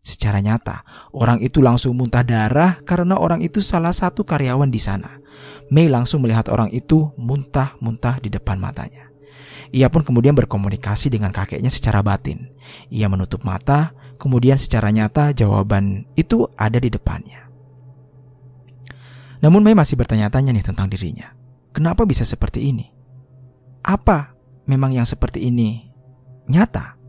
Secara 0.01 0.41
nyata, 0.41 0.81
orang 1.13 1.45
itu 1.45 1.61
langsung 1.61 1.93
muntah 1.93 2.25
darah 2.25 2.81
karena 2.89 3.21
orang 3.21 3.45
itu 3.45 3.61
salah 3.61 3.93
satu 3.93 4.25
karyawan 4.25 4.73
di 4.73 4.81
sana. 4.81 5.21
Mei 5.69 5.93
langsung 5.93 6.25
melihat 6.25 6.49
orang 6.49 6.73
itu 6.73 7.13
muntah-muntah 7.21 8.17
di 8.25 8.33
depan 8.33 8.57
matanya. 8.57 9.13
Ia 9.71 9.87
pun 9.87 10.03
kemudian 10.03 10.35
berkomunikasi 10.35 11.15
dengan 11.15 11.31
kakeknya 11.31 11.71
secara 11.71 12.03
batin. 12.03 12.51
Ia 12.91 13.07
menutup 13.07 13.47
mata, 13.47 13.95
kemudian 14.19 14.59
secara 14.59 14.91
nyata 14.91 15.31
jawaban 15.31 16.11
itu 16.19 16.49
ada 16.59 16.81
di 16.81 16.91
depannya. 16.91 17.47
Namun 19.41 19.65
Mei 19.65 19.73
masih 19.73 19.97
bertanya-tanya 19.97 20.53
nih 20.53 20.65
tentang 20.65 20.91
dirinya. 20.93 21.33
Kenapa 21.73 22.05
bisa 22.05 22.29
seperti 22.29 22.73
ini? 22.73 22.93
Apa 23.81 24.37
memang 24.69 24.93
yang 24.93 25.09
seperti 25.09 25.49
ini 25.49 25.89
nyata? 26.51 27.01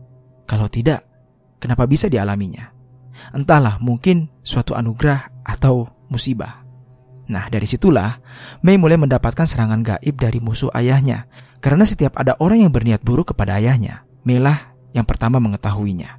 Kalau 0.48 0.70
tidak, 0.70 1.04
kenapa 1.60 1.84
bisa 1.84 2.08
dialaminya? 2.08 2.71
Entahlah, 3.30 3.78
mungkin 3.78 4.26
suatu 4.42 4.74
anugerah 4.74 5.30
atau 5.46 5.86
musibah. 6.10 6.66
Nah, 7.30 7.46
dari 7.48 7.64
situlah 7.64 8.18
Mei 8.60 8.76
mulai 8.76 8.98
mendapatkan 8.98 9.46
serangan 9.46 9.80
gaib 9.80 10.18
dari 10.18 10.42
musuh 10.42 10.68
ayahnya. 10.74 11.30
Karena 11.62 11.86
setiap 11.86 12.18
ada 12.18 12.34
orang 12.42 12.66
yang 12.66 12.74
berniat 12.74 13.06
buruk 13.06 13.30
kepada 13.32 13.62
ayahnya, 13.62 14.02
Mei 14.26 14.42
lah 14.42 14.74
yang 14.92 15.06
pertama 15.06 15.38
mengetahuinya. 15.38 16.18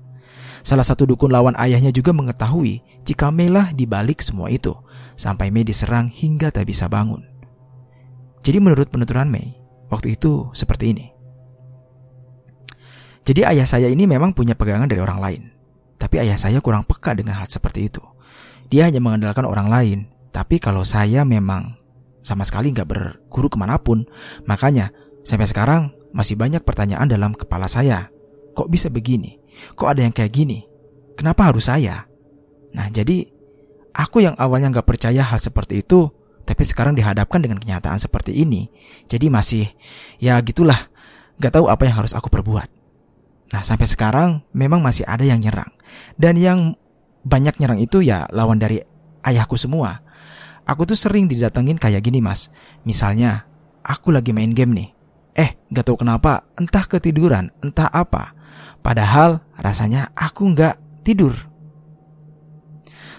Salah 0.63 0.87
satu 0.87 1.03
dukun 1.03 1.27
lawan 1.27 1.53
ayahnya 1.59 1.91
juga 1.91 2.15
mengetahui 2.15 2.79
jika 3.03 3.27
Mei 3.29 3.51
lah 3.51 3.75
dibalik 3.75 4.23
semua 4.23 4.47
itu, 4.47 4.71
sampai 5.19 5.51
Mei 5.51 5.67
diserang 5.67 6.07
hingga 6.07 6.49
tak 6.49 6.71
bisa 6.71 6.87
bangun. 6.87 7.27
Jadi 8.39 8.57
menurut 8.63 8.87
penuturan 8.87 9.27
Mei, 9.27 9.59
waktu 9.91 10.15
itu 10.15 10.49
seperti 10.55 10.95
ini. 10.95 11.05
Jadi 13.23 13.43
ayah 13.47 13.67
saya 13.67 13.87
ini 13.87 14.03
memang 14.03 14.35
punya 14.35 14.55
pegangan 14.55 14.87
dari 14.87 14.99
orang 14.99 15.19
lain. 15.19 15.43
Tapi 15.97 16.19
ayah 16.19 16.37
saya 16.37 16.59
kurang 16.59 16.83
peka 16.83 17.15
dengan 17.15 17.39
hal 17.39 17.47
seperti 17.47 17.87
itu. 17.87 18.03
Dia 18.67 18.89
hanya 18.89 18.99
mengandalkan 18.99 19.45
orang 19.45 19.69
lain. 19.69 19.99
Tapi 20.33 20.57
kalau 20.57 20.81
saya 20.81 21.21
memang 21.21 21.77
sama 22.23 22.47
sekali 22.47 22.73
nggak 22.73 22.87
berguru 22.89 23.47
ke 23.51 23.57
mana 23.59 23.77
pun, 23.77 24.07
makanya 24.49 24.89
sampai 25.21 25.45
sekarang 25.45 25.81
masih 26.15 26.39
banyak 26.39 26.63
pertanyaan 26.65 27.05
dalam 27.05 27.37
kepala 27.37 27.69
saya. 27.69 28.09
Kok 28.57 28.69
bisa 28.69 28.89
begini? 28.89 29.37
Kok 29.77 29.87
ada 29.93 30.01
yang 30.01 30.13
kayak 30.15 30.33
gini? 30.33 30.65
Kenapa 31.13 31.53
harus 31.53 31.69
saya? 31.69 32.09
Nah 32.73 32.89
jadi 32.89 33.29
aku 33.93 34.25
yang 34.25 34.33
awalnya 34.41 34.73
nggak 34.73 34.87
percaya 34.89 35.21
hal 35.21 35.37
seperti 35.37 35.85
itu, 35.85 36.09
tapi 36.43 36.63
sekarang 36.65 36.97
dihadapkan 36.97 37.39
dengan 37.39 37.61
kenyataan 37.61 38.01
seperti 38.01 38.33
ini. 38.33 38.67
Jadi 39.05 39.29
masih 39.29 39.65
ya 40.17 40.41
gitulah, 40.41 40.89
nggak 41.37 41.53
tahu 41.53 41.69
apa 41.69 41.85
yang 41.85 42.01
harus 42.01 42.17
aku 42.17 42.33
perbuat. 42.33 42.82
Nah 43.53 43.61
sampai 43.61 43.85
sekarang 43.85 44.41
memang 44.51 44.81
masih 44.81 45.05
ada 45.05 45.21
yang 45.21 45.37
nyerang. 45.37 45.69
Dan 46.17 46.41
yang 46.41 46.73
banyak 47.21 47.61
nyerang 47.61 47.77
itu 47.77 48.01
ya 48.01 48.25
lawan 48.33 48.57
dari 48.57 48.81
ayahku 49.21 49.53
semua. 49.55 50.01
Aku 50.65 50.89
tuh 50.89 50.97
sering 50.97 51.29
didatengin 51.29 51.77
kayak 51.77 52.01
gini 52.01 52.17
mas. 52.17 52.49
Misalnya 52.81 53.45
aku 53.85 54.09
lagi 54.09 54.33
main 54.33 54.57
game 54.57 54.73
nih. 54.73 54.89
Eh 55.37 55.49
gak 55.69 55.85
tahu 55.85 56.01
kenapa 56.01 56.49
entah 56.57 56.83
ketiduran 56.89 57.53
entah 57.61 57.87
apa. 57.93 58.33
Padahal 58.81 59.45
rasanya 59.61 60.09
aku 60.17 60.49
gak 60.57 60.81
tidur 61.05 61.52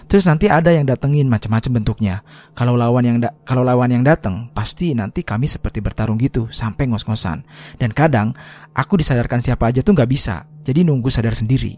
Terus 0.05 0.29
nanti 0.29 0.45
ada 0.45 0.69
yang 0.69 0.85
datengin 0.85 1.25
macam-macam 1.25 1.81
bentuknya. 1.81 2.15
Kalau 2.53 2.77
lawan 2.77 3.03
yang 3.03 3.17
kalau 3.41 3.65
lawan 3.65 3.89
yang 3.89 4.05
datang, 4.05 4.53
pasti 4.53 4.93
nanti 4.93 5.25
kami 5.25 5.49
seperti 5.49 5.81
bertarung 5.81 6.21
gitu 6.21 6.45
sampai 6.53 6.85
ngos-ngosan. 6.89 7.41
Dan 7.81 7.89
kadang 7.89 8.37
aku 8.77 9.01
disadarkan 9.01 9.41
siapa 9.41 9.73
aja 9.73 9.81
tuh 9.81 9.97
nggak 9.97 10.09
bisa. 10.09 10.45
Jadi 10.61 10.85
nunggu 10.85 11.09
sadar 11.09 11.33
sendiri. 11.33 11.77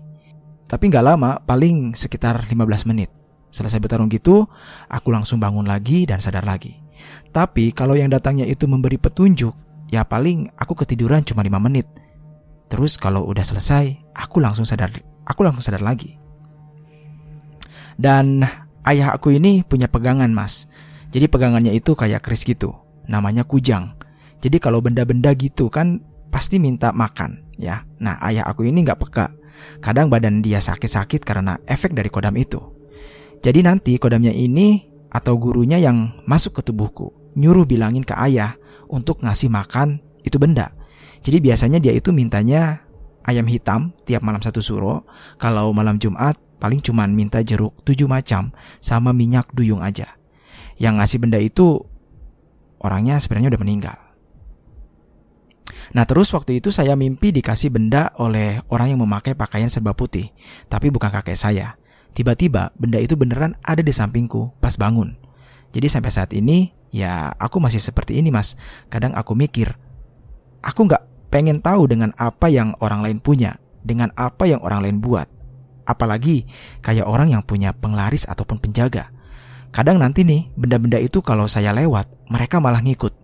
Tapi 0.68 0.92
nggak 0.92 1.06
lama, 1.06 1.40
paling 1.40 1.96
sekitar 1.96 2.44
15 2.44 2.92
menit. 2.92 3.08
Selesai 3.48 3.80
bertarung 3.80 4.12
gitu, 4.12 4.44
aku 4.92 5.08
langsung 5.16 5.40
bangun 5.40 5.64
lagi 5.64 6.04
dan 6.04 6.20
sadar 6.20 6.44
lagi. 6.44 6.84
Tapi 7.32 7.72
kalau 7.72 7.96
yang 7.96 8.12
datangnya 8.12 8.44
itu 8.44 8.68
memberi 8.68 9.00
petunjuk, 9.00 9.56
ya 9.88 10.04
paling 10.04 10.52
aku 10.60 10.76
ketiduran 10.84 11.24
cuma 11.24 11.48
5 11.48 11.56
menit. 11.64 11.88
Terus 12.68 13.00
kalau 13.00 13.24
udah 13.24 13.48
selesai, 13.48 14.12
aku 14.12 14.44
langsung 14.44 14.68
sadar, 14.68 14.92
aku 15.24 15.48
langsung 15.48 15.64
sadar 15.64 15.80
lagi. 15.80 16.27
Dan 17.98 18.46
ayah 18.86 19.18
aku 19.18 19.34
ini 19.34 19.66
punya 19.66 19.90
pegangan 19.90 20.30
mas. 20.30 20.70
Jadi 21.10 21.28
pegangannya 21.28 21.74
itu 21.74 21.98
kayak 21.98 22.22
keris 22.24 22.46
gitu. 22.46 22.78
Namanya 23.10 23.44
kujang. 23.44 23.98
Jadi 24.38 24.62
kalau 24.62 24.80
benda-benda 24.80 25.34
gitu 25.34 25.68
kan 25.74 26.00
pasti 26.30 26.62
minta 26.62 26.94
makan 26.94 27.42
ya. 27.58 27.84
Nah 27.98 28.22
ayah 28.22 28.46
aku 28.46 28.70
ini 28.70 28.86
nggak 28.86 29.02
peka. 29.02 29.28
Kadang 29.82 30.14
badan 30.14 30.46
dia 30.46 30.62
sakit-sakit 30.62 31.26
karena 31.26 31.58
efek 31.66 31.98
dari 31.98 32.14
kodam 32.14 32.38
itu. 32.38 32.62
Jadi 33.42 33.66
nanti 33.66 33.98
kodamnya 33.98 34.30
ini 34.30 34.86
atau 35.10 35.40
gurunya 35.42 35.82
yang 35.82 36.14
masuk 36.30 36.62
ke 36.62 36.62
tubuhku 36.62 37.18
nyuruh 37.38 37.70
bilangin 37.70 38.02
ke 38.02 38.18
ayah 38.18 38.58
untuk 38.90 39.22
ngasih 39.22 39.54
makan 39.54 40.02
itu 40.26 40.42
benda. 40.42 40.74
Jadi 41.22 41.38
biasanya 41.38 41.78
dia 41.78 41.94
itu 41.94 42.10
mintanya 42.10 42.82
ayam 43.22 43.46
hitam 43.46 43.94
tiap 44.04 44.26
malam 44.26 44.42
satu 44.42 44.60
suro. 44.60 45.06
Kalau 45.38 45.70
malam 45.72 46.02
Jumat 46.02 46.36
paling 46.58 46.82
cuman 46.82 47.14
minta 47.14 47.42
jeruk 47.42 47.74
tujuh 47.86 48.10
macam 48.10 48.54
sama 48.82 49.14
minyak 49.14 49.50
duyung 49.54 49.82
aja. 49.82 50.18
Yang 50.78 50.94
ngasih 51.02 51.20
benda 51.22 51.40
itu 51.42 51.86
orangnya 52.82 53.18
sebenarnya 53.18 53.54
udah 53.54 53.62
meninggal. 53.62 53.98
Nah 55.96 56.04
terus 56.04 56.34
waktu 56.36 56.60
itu 56.60 56.74
saya 56.74 57.00
mimpi 57.00 57.32
dikasih 57.32 57.72
benda 57.72 58.12
oleh 58.20 58.60
orang 58.68 58.92
yang 58.92 59.02
memakai 59.02 59.34
pakaian 59.38 59.72
serba 59.72 59.96
putih, 59.96 60.34
tapi 60.68 60.92
bukan 60.92 61.10
kakek 61.14 61.38
saya. 61.38 61.80
Tiba-tiba 62.12 62.74
benda 62.76 62.98
itu 62.98 63.14
beneran 63.14 63.54
ada 63.62 63.80
di 63.80 63.94
sampingku 63.94 64.58
pas 64.58 64.76
bangun. 64.76 65.16
Jadi 65.72 65.88
sampai 65.88 66.12
saat 66.12 66.32
ini 66.34 66.74
ya 66.90 67.30
aku 67.38 67.62
masih 67.62 67.80
seperti 67.80 68.18
ini 68.18 68.34
mas. 68.34 68.58
Kadang 68.90 69.14
aku 69.14 69.38
mikir, 69.38 69.78
aku 70.66 70.90
nggak 70.90 71.30
pengen 71.30 71.62
tahu 71.62 71.86
dengan 71.86 72.12
apa 72.18 72.50
yang 72.50 72.74
orang 72.82 73.06
lain 73.06 73.20
punya, 73.22 73.62
dengan 73.86 74.10
apa 74.18 74.50
yang 74.50 74.60
orang 74.66 74.84
lain 74.84 74.98
buat. 75.00 75.37
Apalagi 75.88 76.44
kayak 76.84 77.08
orang 77.08 77.32
yang 77.32 77.42
punya 77.48 77.72
penglaris 77.72 78.28
ataupun 78.28 78.60
penjaga. 78.60 79.16
Kadang 79.72 80.04
nanti 80.04 80.28
nih, 80.28 80.52
benda-benda 80.60 81.00
itu 81.00 81.24
kalau 81.24 81.48
saya 81.48 81.72
lewat, 81.72 82.12
mereka 82.28 82.60
malah 82.60 82.84
ngikut. 82.84 83.16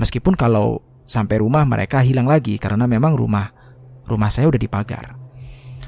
Meskipun 0.00 0.32
kalau 0.32 0.80
sampai 1.04 1.40
rumah 1.44 1.62
mereka 1.68 2.00
hilang 2.00 2.26
lagi 2.26 2.58
karena 2.58 2.84
memang 2.88 3.14
rumah 3.14 3.54
rumah 4.06 4.30
saya 4.30 4.50
udah 4.50 4.60
dipagar. 4.60 5.14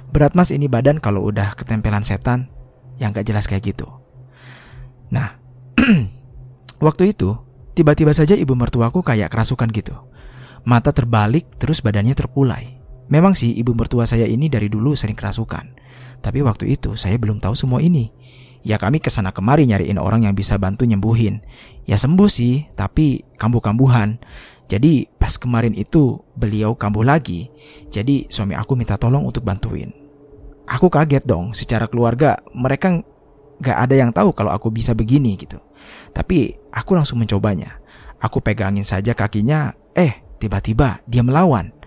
Berat 0.09 0.33
mas 0.33 0.55
ini 0.55 0.71
badan 0.71 1.03
kalau 1.03 1.27
udah 1.29 1.53
ketempelan 1.59 2.07
setan 2.07 2.49
yang 2.97 3.13
gak 3.13 3.29
jelas 3.29 3.45
kayak 3.45 3.75
gitu. 3.75 3.87
Nah, 5.13 5.37
waktu 6.87 7.13
itu 7.13 7.37
tiba-tiba 7.77 8.11
saja 8.17 8.35
ibu 8.35 8.57
mertuaku 8.57 9.05
kayak 9.05 9.31
kerasukan 9.31 9.69
gitu. 9.71 9.95
Mata 10.65 10.91
terbalik 10.91 11.47
terus 11.61 11.85
badannya 11.85 12.17
terkulai. 12.17 12.78
Memang 13.09 13.33
sih 13.33 13.57
ibu 13.57 13.73
mertua 13.73 14.05
saya 14.05 14.29
ini 14.29 14.53
dari 14.53 14.69
dulu 14.69 14.93
sering 14.93 15.17
kerasukan. 15.17 15.65
Tapi 16.21 16.45
waktu 16.45 16.77
itu 16.77 16.93
saya 16.97 17.17
belum 17.17 17.41
tahu 17.41 17.57
semua 17.57 17.81
ini. 17.81 18.13
Ya 18.67 18.77
kami 18.77 18.99
ke 19.01 19.09
sana 19.09 19.33
kemari 19.33 19.65
nyariin 19.65 19.97
orang 19.97 20.27
yang 20.29 20.35
bisa 20.37 20.59
bantu 20.61 20.85
nyembuhin. 20.85 21.41
Ya 21.89 21.97
sembuh 21.97 22.29
sih, 22.29 22.69
tapi 22.77 23.25
kambuh-kambuhan. 23.41 24.21
Jadi 24.69 25.09
pas 25.17 25.41
kemarin 25.41 25.73
itu 25.73 26.21
beliau 26.37 26.77
kambuh 26.77 27.07
lagi. 27.07 27.49
Jadi 27.89 28.29
suami 28.29 28.53
aku 28.53 28.77
minta 28.77 29.01
tolong 29.01 29.25
untuk 29.25 29.47
bantuin. 29.47 29.89
Aku 30.69 30.93
kaget 30.93 31.25
dong, 31.25 31.57
secara 31.57 31.89
keluarga 31.89 32.37
mereka 32.53 33.01
gak 33.59 33.79
ada 33.89 33.95
yang 33.97 34.13
tahu 34.13 34.37
kalau 34.37 34.53
aku 34.53 34.69
bisa 34.69 34.93
begini 34.93 35.41
gitu. 35.41 35.57
Tapi 36.13 36.53
aku 36.69 36.93
langsung 36.93 37.25
mencobanya. 37.25 37.81
Aku 38.21 38.45
pegangin 38.45 38.85
saja 38.85 39.15
kakinya, 39.17 39.73
eh 39.97 40.27
tiba-tiba 40.37 41.01
dia 41.09 41.25
melawan. 41.25 41.78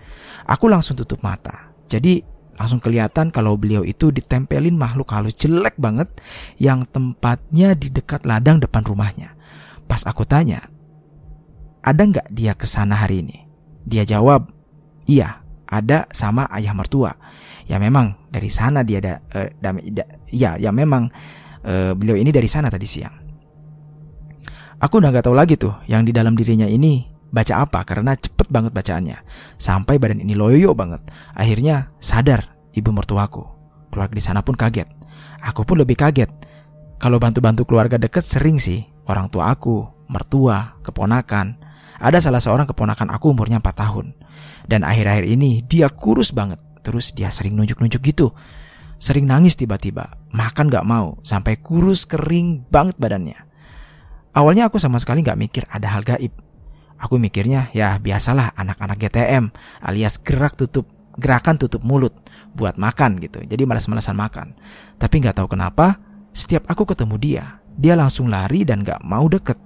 Aku 0.48 0.68
langsung 0.68 0.98
tutup 0.98 1.20
mata. 1.22 1.72
Jadi 1.86 2.24
langsung 2.56 2.78
kelihatan 2.78 3.32
kalau 3.32 3.56
beliau 3.56 3.82
itu 3.82 4.12
ditempelin 4.12 4.76
makhluk 4.76 5.10
halus 5.10 5.34
jelek 5.34 5.74
banget 5.80 6.08
yang 6.60 6.84
tempatnya 6.86 7.74
di 7.74 7.90
dekat 7.90 8.22
ladang 8.28 8.60
depan 8.60 8.84
rumahnya. 8.84 9.34
Pas 9.88 10.04
aku 10.06 10.22
tanya, 10.24 10.62
ada 11.82 12.02
nggak 12.06 12.30
dia 12.30 12.54
ke 12.54 12.64
sana 12.64 12.96
hari 13.02 13.26
ini? 13.26 13.44
Dia 13.82 14.06
jawab, 14.06 14.46
iya, 15.10 15.42
ada 15.66 16.06
sama 16.14 16.46
ayah 16.54 16.72
mertua. 16.72 17.12
Ya 17.66 17.82
memang 17.82 18.14
dari 18.30 18.48
sana 18.48 18.86
dia 18.86 19.02
ada, 19.02 19.14
uh, 19.34 19.48
da, 19.58 19.70
da, 19.74 20.04
ya, 20.30 20.54
ya 20.60 20.70
memang 20.70 21.10
uh, 21.66 21.92
beliau 21.98 22.14
ini 22.14 22.30
dari 22.30 22.46
sana 22.46 22.70
tadi 22.70 22.86
siang. 22.86 23.16
Aku 24.82 24.98
udah 24.98 25.14
nggak 25.14 25.26
tahu 25.30 25.36
lagi 25.38 25.54
tuh 25.58 25.78
yang 25.86 26.02
di 26.02 26.10
dalam 26.10 26.34
dirinya 26.34 26.66
ini 26.66 27.11
baca 27.32 27.64
apa 27.64 27.80
karena 27.88 28.12
cepet 28.12 28.46
banget 28.52 28.70
bacaannya. 28.76 29.18
Sampai 29.56 29.96
badan 29.96 30.20
ini 30.20 30.36
loyo 30.36 30.76
banget. 30.76 31.02
Akhirnya 31.32 31.90
sadar 31.98 32.52
ibu 32.76 32.92
mertuaku. 32.92 33.42
Keluarga 33.88 34.14
di 34.14 34.22
sana 34.22 34.44
pun 34.44 34.54
kaget. 34.54 34.86
Aku 35.48 35.64
pun 35.64 35.80
lebih 35.80 35.96
kaget. 35.96 36.28
Kalau 37.00 37.18
bantu-bantu 37.18 37.66
keluarga 37.66 37.96
deket 37.98 38.22
sering 38.22 38.60
sih. 38.60 38.86
Orang 39.08 39.32
tua 39.32 39.50
aku, 39.50 39.82
mertua, 40.06 40.78
keponakan. 40.86 41.58
Ada 41.98 42.22
salah 42.22 42.38
seorang 42.38 42.70
keponakan 42.70 43.10
aku 43.10 43.34
umurnya 43.34 43.58
4 43.58 43.74
tahun. 43.74 44.06
Dan 44.68 44.86
akhir-akhir 44.86 45.26
ini 45.26 45.66
dia 45.66 45.90
kurus 45.90 46.30
banget. 46.30 46.62
Terus 46.86 47.10
dia 47.16 47.32
sering 47.32 47.58
nunjuk-nunjuk 47.58 48.00
gitu. 48.06 48.30
Sering 49.02 49.26
nangis 49.26 49.58
tiba-tiba. 49.58 50.14
Makan 50.30 50.70
gak 50.70 50.86
mau. 50.86 51.18
Sampai 51.26 51.58
kurus 51.58 52.06
kering 52.06 52.70
banget 52.70 52.94
badannya. 53.02 53.38
Awalnya 54.32 54.70
aku 54.70 54.78
sama 54.78 55.02
sekali 55.02 55.26
gak 55.26 55.36
mikir 55.36 55.66
ada 55.66 55.90
hal 55.90 56.06
gaib. 56.06 56.32
Aku 57.02 57.18
mikirnya 57.18 57.66
ya 57.74 57.98
biasalah 57.98 58.54
anak-anak 58.54 58.94
GTM 59.02 59.50
alias 59.82 60.22
gerak 60.22 60.54
tutup 60.54 60.86
gerakan 61.18 61.58
tutup 61.58 61.82
mulut 61.82 62.14
buat 62.54 62.78
makan 62.78 63.18
gitu. 63.20 63.42
Jadi 63.42 63.62
malas-malasan 63.66 64.16
makan. 64.16 64.54
Tapi 64.96 65.14
nggak 65.20 65.42
tahu 65.42 65.50
kenapa, 65.50 65.98
setiap 66.32 66.64
aku 66.70 66.88
ketemu 66.88 67.14
dia, 67.20 67.44
dia 67.76 67.98
langsung 67.98 68.30
lari 68.30 68.64
dan 68.64 68.86
nggak 68.86 69.02
mau 69.04 69.26
deket. 69.28 69.58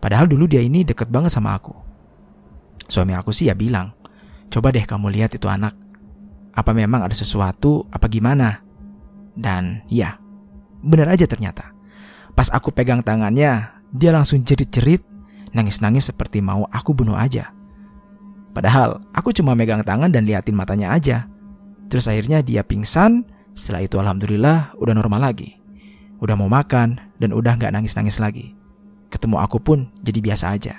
Padahal 0.00 0.28
dulu 0.28 0.46
dia 0.46 0.62
ini 0.62 0.84
deket 0.84 1.08
banget 1.10 1.32
sama 1.32 1.56
aku. 1.56 1.74
Suami 2.86 3.16
aku 3.18 3.34
sih 3.34 3.50
ya 3.50 3.58
bilang, 3.58 3.92
coba 4.48 4.70
deh 4.70 4.84
kamu 4.84 5.10
lihat 5.10 5.34
itu 5.34 5.50
anak. 5.50 5.74
Apa 6.56 6.72
memang 6.72 7.04
ada 7.04 7.12
sesuatu, 7.12 7.84
apa 7.92 8.06
gimana? 8.08 8.64
Dan 9.36 9.84
ya, 9.92 10.16
bener 10.80 11.10
aja 11.12 11.28
ternyata. 11.28 11.76
Pas 12.32 12.48
aku 12.48 12.72
pegang 12.72 13.04
tangannya, 13.04 13.76
dia 13.92 14.10
langsung 14.12 14.40
jerit-jerit, 14.40 15.04
nangis-nangis 15.56 16.12
seperti 16.12 16.44
mau 16.44 16.68
aku 16.68 16.92
bunuh 16.92 17.16
aja. 17.16 17.56
Padahal 18.52 19.00
aku 19.16 19.32
cuma 19.32 19.56
megang 19.56 19.80
tangan 19.80 20.12
dan 20.12 20.28
liatin 20.28 20.56
matanya 20.56 20.92
aja. 20.92 21.28
Terus 21.88 22.08
akhirnya 22.08 22.44
dia 22.44 22.60
pingsan, 22.60 23.24
setelah 23.56 23.84
itu 23.84 23.96
alhamdulillah 23.96 24.76
udah 24.76 24.94
normal 24.96 25.32
lagi. 25.32 25.56
Udah 26.20 26.36
mau 26.36 26.48
makan 26.48 26.96
dan 27.20 27.32
udah 27.32 27.56
nggak 27.56 27.72
nangis-nangis 27.72 28.20
lagi. 28.20 28.56
Ketemu 29.08 29.36
aku 29.40 29.60
pun 29.60 29.88
jadi 30.04 30.20
biasa 30.20 30.52
aja. 30.52 30.74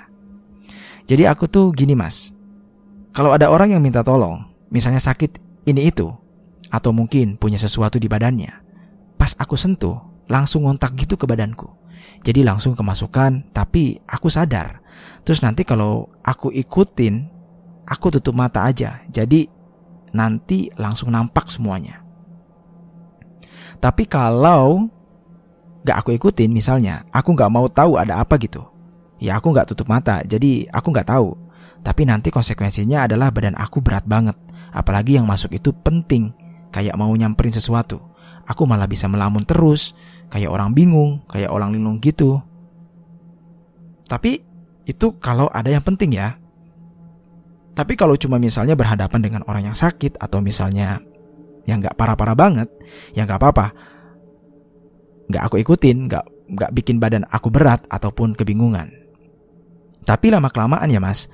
Jadi 1.08 1.24
aku 1.24 1.48
tuh 1.48 1.72
gini 1.72 1.94
mas, 1.94 2.36
kalau 3.14 3.32
ada 3.32 3.48
orang 3.48 3.72
yang 3.72 3.80
minta 3.80 4.04
tolong, 4.04 4.44
misalnya 4.68 5.00
sakit 5.00 5.40
ini 5.64 5.88
itu, 5.88 6.10
atau 6.68 6.90
mungkin 6.92 7.40
punya 7.40 7.56
sesuatu 7.56 7.96
di 7.96 8.10
badannya, 8.10 8.52
pas 9.16 9.32
aku 9.40 9.56
sentuh, 9.56 9.96
langsung 10.28 10.68
ngontak 10.68 10.92
gitu 11.00 11.16
ke 11.16 11.24
badanku. 11.24 11.77
Jadi 12.22 12.42
langsung 12.42 12.74
kemasukan, 12.74 13.54
tapi 13.54 13.98
aku 14.04 14.28
sadar. 14.28 14.82
Terus 15.22 15.40
nanti 15.40 15.62
kalau 15.62 16.10
aku 16.24 16.50
ikutin 16.50 17.28
aku 17.88 18.12
tutup 18.18 18.36
mata 18.36 18.66
aja. 18.66 19.00
Jadi 19.08 19.48
nanti 20.12 20.68
langsung 20.76 21.12
nampak 21.12 21.48
semuanya. 21.48 22.04
Tapi 23.78 24.10
kalau 24.10 24.90
gak 25.86 26.04
aku 26.04 26.10
ikutin 26.18 26.50
misalnya, 26.50 27.06
aku 27.14 27.32
gak 27.32 27.52
mau 27.52 27.68
tahu 27.70 27.94
ada 27.96 28.18
apa 28.18 28.34
gitu. 28.40 28.64
Ya 29.22 29.38
aku 29.38 29.54
gak 29.54 29.70
tutup 29.70 29.86
mata, 29.86 30.22
jadi 30.26 30.66
aku 30.74 30.90
gak 30.90 31.10
tahu. 31.10 31.34
Tapi 31.82 32.02
nanti 32.06 32.34
konsekuensinya 32.34 33.06
adalah 33.06 33.30
badan 33.30 33.54
aku 33.54 33.78
berat 33.78 34.02
banget. 34.02 34.34
Apalagi 34.74 35.16
yang 35.16 35.26
masuk 35.26 35.54
itu 35.54 35.70
penting, 35.70 36.34
kayak 36.74 36.98
mau 36.98 37.10
nyamperin 37.14 37.54
sesuatu. 37.54 38.02
Aku 38.48 38.64
malah 38.64 38.88
bisa 38.88 39.06
melamun 39.06 39.44
terus, 39.44 39.92
kayak 40.32 40.48
orang 40.48 40.72
bingung, 40.72 41.24
kayak 41.28 41.52
orang 41.52 41.72
linglung 41.72 42.00
gitu. 42.00 42.40
Tapi 44.08 44.40
itu 44.88 45.06
kalau 45.20 45.52
ada 45.52 45.68
yang 45.68 45.84
penting 45.84 46.16
ya. 46.16 46.40
Tapi 47.76 47.94
kalau 47.94 48.16
cuma 48.18 48.40
misalnya 48.40 48.74
berhadapan 48.74 49.20
dengan 49.22 49.42
orang 49.46 49.70
yang 49.70 49.76
sakit 49.76 50.18
atau 50.18 50.42
misalnya 50.42 50.98
yang 51.68 51.78
nggak 51.84 51.94
parah-parah 51.94 52.34
banget, 52.34 52.68
ya 53.12 53.28
nggak 53.28 53.38
apa-apa. 53.38 53.66
Nggak 55.28 55.42
aku 55.44 55.56
ikutin, 55.62 56.08
nggak 56.08 56.24
nggak 56.48 56.70
bikin 56.74 56.96
badan 56.98 57.28
aku 57.28 57.52
berat 57.52 57.84
ataupun 57.92 58.34
kebingungan. 58.34 58.88
Tapi 60.02 60.32
lama 60.32 60.48
kelamaan 60.48 60.88
ya 60.88 60.98
mas, 60.98 61.28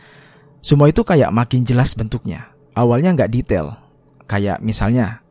semua 0.58 0.90
itu 0.90 1.06
kayak 1.06 1.30
makin 1.30 1.62
jelas 1.62 1.94
bentuknya. 1.94 2.50
Awalnya 2.74 3.14
nggak 3.14 3.30
detail, 3.30 3.78
kayak 4.26 4.58
misalnya 4.60 5.23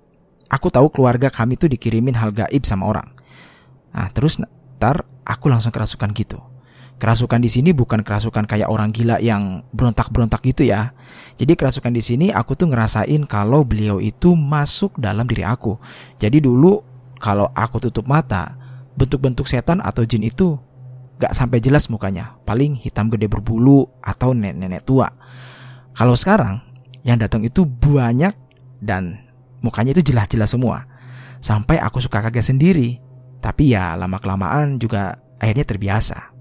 aku 0.54 0.70
tahu 0.70 0.94
keluarga 0.94 1.34
kami 1.34 1.58
tuh 1.58 1.66
dikirimin 1.66 2.14
hal 2.14 2.30
gaib 2.30 2.62
sama 2.62 2.86
orang. 2.86 3.10
Nah 3.90 4.14
terus 4.14 4.38
ntar 4.38 5.02
aku 5.26 5.50
langsung 5.50 5.74
kerasukan 5.74 6.14
gitu. 6.14 6.38
Kerasukan 7.02 7.42
di 7.42 7.50
sini 7.50 7.74
bukan 7.74 8.06
kerasukan 8.06 8.46
kayak 8.46 8.70
orang 8.70 8.94
gila 8.94 9.18
yang 9.18 9.66
berontak-berontak 9.74 10.46
gitu 10.46 10.70
ya. 10.70 10.94
Jadi 11.36 11.58
kerasukan 11.58 11.90
di 11.90 12.00
sini 12.06 12.28
aku 12.30 12.54
tuh 12.54 12.70
ngerasain 12.70 13.26
kalau 13.26 13.66
beliau 13.66 13.98
itu 13.98 14.38
masuk 14.38 14.96
dalam 15.02 15.26
diri 15.26 15.42
aku. 15.42 15.82
Jadi 16.22 16.38
dulu 16.40 16.80
kalau 17.18 17.50
aku 17.52 17.82
tutup 17.90 18.08
mata, 18.08 18.56
bentuk-bentuk 18.96 19.50
setan 19.50 19.82
atau 19.84 20.06
jin 20.06 20.24
itu 20.24 20.56
gak 21.20 21.34
sampai 21.36 21.60
jelas 21.60 21.90
mukanya. 21.92 22.40
Paling 22.48 22.78
hitam 22.78 23.10
gede 23.12 23.28
berbulu 23.28 23.90
atau 24.00 24.32
nenek-nenek 24.32 24.86
tua. 24.86 25.10
Kalau 25.98 26.16
sekarang 26.16 26.62
yang 27.04 27.20
datang 27.20 27.44
itu 27.44 27.68
banyak 27.68 28.32
dan 28.80 29.28
mukanya 29.64 29.96
itu 29.96 30.14
jelas-jelas 30.14 30.52
semua. 30.52 30.86
Sampai 31.40 31.80
aku 31.80 32.04
suka 32.04 32.20
kaget 32.20 32.54
sendiri. 32.54 33.00
Tapi 33.44 33.76
ya 33.76 33.96
lama-kelamaan 34.00 34.80
juga 34.80 35.20
akhirnya 35.40 35.68
terbiasa. 35.68 36.32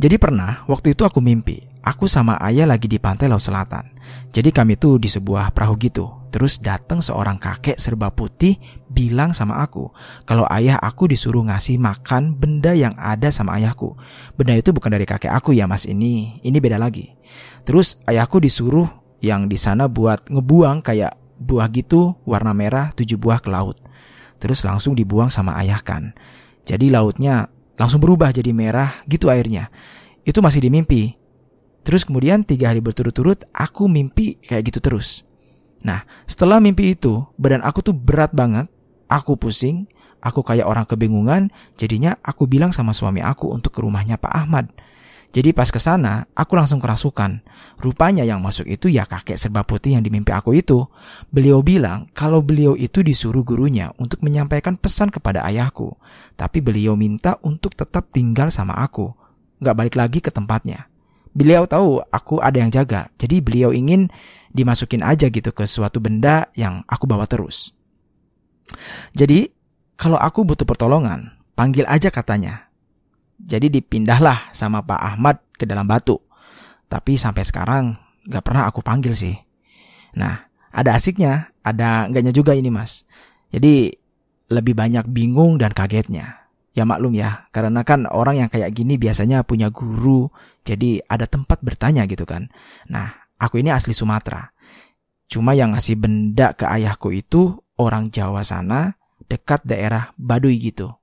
Jadi 0.00 0.16
pernah 0.16 0.64
waktu 0.64 0.96
itu 0.96 1.04
aku 1.04 1.20
mimpi, 1.20 1.60
aku 1.84 2.08
sama 2.08 2.40
ayah 2.40 2.64
lagi 2.64 2.88
di 2.88 2.96
pantai 2.96 3.28
laut 3.28 3.44
selatan. 3.44 3.84
Jadi 4.32 4.48
kami 4.48 4.80
tuh 4.80 4.96
di 4.96 5.12
sebuah 5.12 5.52
perahu 5.52 5.76
gitu. 5.76 6.08
Terus 6.30 6.62
datang 6.62 7.02
seorang 7.02 7.36
kakek 7.36 7.76
serba 7.76 8.08
putih 8.14 8.56
bilang 8.86 9.34
sama 9.34 9.58
aku 9.60 9.90
kalau 10.24 10.46
ayah 10.54 10.78
aku 10.78 11.10
disuruh 11.10 11.42
ngasih 11.42 11.76
makan 11.82 12.38
benda 12.38 12.72
yang 12.72 12.94
ada 12.96 13.28
sama 13.34 13.60
ayahku. 13.60 13.98
Benda 14.40 14.54
itu 14.54 14.72
bukan 14.72 14.94
dari 14.94 15.04
kakek 15.04 15.34
aku 15.34 15.52
ya 15.52 15.68
mas 15.68 15.84
ini, 15.84 16.40
ini 16.46 16.56
beda 16.62 16.80
lagi. 16.80 17.12
Terus 17.68 18.00
ayahku 18.08 18.40
disuruh 18.40 18.88
yang 19.20 19.52
di 19.52 19.60
sana 19.60 19.84
buat 19.84 20.32
ngebuang 20.32 20.80
kayak 20.80 21.19
buah 21.40 21.72
gitu 21.72 22.20
warna 22.28 22.52
merah 22.52 22.92
tujuh 22.92 23.16
buah 23.16 23.40
ke 23.40 23.48
laut. 23.48 23.80
Terus 24.36 24.60
langsung 24.64 24.92
dibuang 24.92 25.32
sama 25.32 25.56
ayah 25.64 25.80
kan. 25.80 26.12
Jadi 26.68 26.92
lautnya 26.92 27.48
langsung 27.80 28.04
berubah 28.04 28.30
jadi 28.30 28.52
merah 28.52 28.92
gitu 29.08 29.32
airnya. 29.32 29.72
Itu 30.22 30.44
masih 30.44 30.68
di 30.68 30.70
mimpi. 30.70 31.16
Terus 31.80 32.04
kemudian 32.04 32.44
tiga 32.44 32.68
hari 32.68 32.84
berturut-turut 32.84 33.48
aku 33.56 33.88
mimpi 33.88 34.36
kayak 34.44 34.68
gitu 34.68 34.78
terus. 34.84 35.24
Nah 35.80 36.04
setelah 36.28 36.60
mimpi 36.60 36.92
itu 36.92 37.24
badan 37.40 37.64
aku 37.64 37.80
tuh 37.80 37.96
berat 37.96 38.36
banget. 38.36 38.68
Aku 39.10 39.34
pusing, 39.34 39.90
aku 40.22 40.46
kayak 40.46 40.70
orang 40.70 40.86
kebingungan. 40.86 41.50
Jadinya 41.74 42.14
aku 42.22 42.46
bilang 42.46 42.70
sama 42.70 42.94
suami 42.94 43.24
aku 43.24 43.50
untuk 43.50 43.74
ke 43.74 43.80
rumahnya 43.82 44.20
Pak 44.20 44.30
Ahmad. 44.30 44.70
Jadi 45.30 45.54
pas 45.54 45.70
ke 45.70 45.78
sana, 45.78 46.26
aku 46.34 46.58
langsung 46.58 46.82
kerasukan. 46.82 47.38
Rupanya 47.78 48.26
yang 48.26 48.42
masuk 48.42 48.66
itu 48.66 48.90
ya 48.90 49.06
kakek 49.06 49.38
serba 49.38 49.62
putih 49.62 49.94
yang 49.94 50.02
dimimpi 50.02 50.34
aku 50.34 50.58
itu. 50.58 50.90
Beliau 51.30 51.62
bilang 51.62 52.10
kalau 52.10 52.42
beliau 52.42 52.74
itu 52.74 53.06
disuruh 53.06 53.46
gurunya 53.46 53.94
untuk 53.94 54.26
menyampaikan 54.26 54.74
pesan 54.74 55.14
kepada 55.14 55.46
ayahku. 55.46 55.94
Tapi 56.34 56.58
beliau 56.58 56.98
minta 56.98 57.38
untuk 57.46 57.78
tetap 57.78 58.10
tinggal 58.10 58.50
sama 58.50 58.74
aku. 58.82 59.14
Gak 59.62 59.76
balik 59.78 59.94
lagi 59.94 60.18
ke 60.18 60.34
tempatnya. 60.34 60.90
Beliau 61.30 61.62
tahu 61.62 62.02
aku 62.10 62.42
ada 62.42 62.58
yang 62.58 62.74
jaga, 62.74 63.06
jadi 63.14 63.38
beliau 63.38 63.70
ingin 63.70 64.10
dimasukin 64.50 65.06
aja 65.06 65.30
gitu 65.30 65.54
ke 65.54 65.62
suatu 65.62 66.02
benda 66.02 66.50
yang 66.58 66.82
aku 66.90 67.06
bawa 67.06 67.22
terus. 67.30 67.70
Jadi, 69.14 69.46
kalau 69.94 70.18
aku 70.18 70.42
butuh 70.42 70.66
pertolongan, 70.66 71.38
panggil 71.54 71.86
aja 71.86 72.10
katanya. 72.10 72.69
Jadi 73.46 73.72
dipindahlah 73.72 74.52
sama 74.52 74.84
Pak 74.84 75.00
Ahmad 75.00 75.36
ke 75.56 75.64
dalam 75.64 75.88
batu. 75.88 76.20
Tapi 76.90 77.14
sampai 77.14 77.46
sekarang 77.46 77.96
gak 78.26 78.44
pernah 78.44 78.66
aku 78.66 78.84
panggil 78.84 79.14
sih. 79.14 79.36
Nah, 80.18 80.50
ada 80.70 80.94
asiknya, 80.94 81.50
ada 81.62 82.06
enggaknya 82.06 82.30
juga 82.34 82.54
ini 82.54 82.70
mas. 82.70 83.06
Jadi 83.50 83.90
lebih 84.50 84.74
banyak 84.74 85.06
bingung 85.10 85.58
dan 85.58 85.74
kagetnya. 85.74 86.50
Ya 86.70 86.86
maklum 86.86 87.18
ya, 87.18 87.50
karena 87.50 87.82
kan 87.82 88.06
orang 88.06 88.46
yang 88.46 88.50
kayak 88.50 88.70
gini 88.70 88.94
biasanya 88.94 89.42
punya 89.42 89.74
guru, 89.74 90.30
jadi 90.62 91.02
ada 91.10 91.26
tempat 91.26 91.58
bertanya 91.66 92.06
gitu 92.06 92.22
kan. 92.22 92.46
Nah, 92.86 93.10
aku 93.42 93.58
ini 93.58 93.74
asli 93.74 93.90
Sumatera. 93.90 94.54
Cuma 95.26 95.54
yang 95.58 95.74
ngasih 95.74 95.98
benda 95.98 96.54
ke 96.54 96.66
ayahku 96.70 97.10
itu 97.10 97.58
orang 97.74 98.14
Jawa 98.14 98.46
sana, 98.46 98.94
dekat 99.26 99.66
daerah 99.66 100.14
Baduy 100.14 100.62
gitu. 100.62 100.99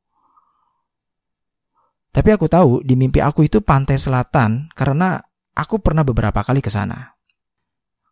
Tapi 2.11 2.29
aku 2.33 2.49
tahu 2.49 2.81
di 2.81 2.97
mimpi 2.97 3.21
aku 3.21 3.45
itu 3.45 3.61
pantai 3.61 3.99
selatan 3.99 4.71
karena 4.73 5.21
aku 5.53 5.77
pernah 5.81 6.01
beberapa 6.01 6.41
kali 6.41 6.61
ke 6.61 6.69
sana. 6.69 7.17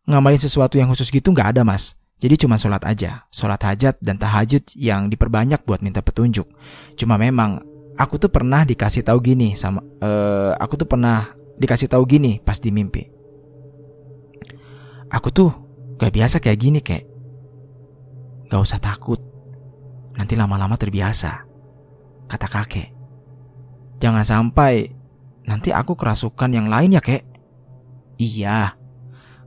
Ngamalin 0.05 0.37
sesuatu 0.37 0.77
yang 0.77 0.93
khusus 0.93 1.09
gitu 1.09 1.33
nggak 1.33 1.57
ada 1.57 1.61
mas. 1.65 1.97
Jadi 2.15 2.47
cuma 2.47 2.55
sholat 2.55 2.79
aja, 2.87 3.27
sholat 3.27 3.59
hajat 3.59 3.99
dan 3.99 4.15
tahajud 4.15 4.63
yang 4.79 5.11
diperbanyak 5.11 5.67
buat 5.67 5.83
minta 5.83 5.99
petunjuk. 5.99 6.47
Cuma 6.95 7.19
memang 7.19 7.59
aku 7.99 8.15
tuh 8.15 8.31
pernah 8.31 8.63
dikasih 8.63 9.03
tahu 9.03 9.19
gini 9.19 9.51
sama, 9.51 9.83
uh, 9.83 10.55
aku 10.55 10.79
tuh 10.79 10.87
pernah 10.87 11.35
dikasih 11.59 11.91
tahu 11.91 12.07
gini 12.07 12.39
pas 12.39 12.55
di 12.55 12.71
mimpi. 12.71 13.03
Aku 15.11 15.27
tuh 15.27 15.51
gak 15.99 16.15
biasa 16.15 16.39
kayak 16.39 16.59
gini 16.59 16.79
kayak, 16.79 17.03
gak 18.47 18.63
usah 18.63 18.79
takut, 18.79 19.19
nanti 20.15 20.39
lama-lama 20.39 20.79
terbiasa, 20.79 21.43
kata 22.31 22.47
kakek. 22.47 22.94
Jangan 23.99 24.25
sampai 24.27 24.91
nanti 25.47 25.71
aku 25.71 25.95
kerasukan 25.95 26.51
yang 26.51 26.67
lain 26.67 26.95
ya 26.97 27.01
kek. 27.01 27.23
Iya, 28.15 28.79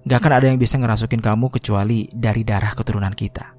Gak 0.09 0.25
akan 0.25 0.33
ada 0.41 0.47
yang 0.49 0.57
bisa 0.57 0.81
ngerasukin 0.81 1.21
kamu 1.21 1.53
kecuali 1.53 2.09
dari 2.09 2.41
darah 2.41 2.73
keturunan 2.73 3.13
kita. 3.13 3.53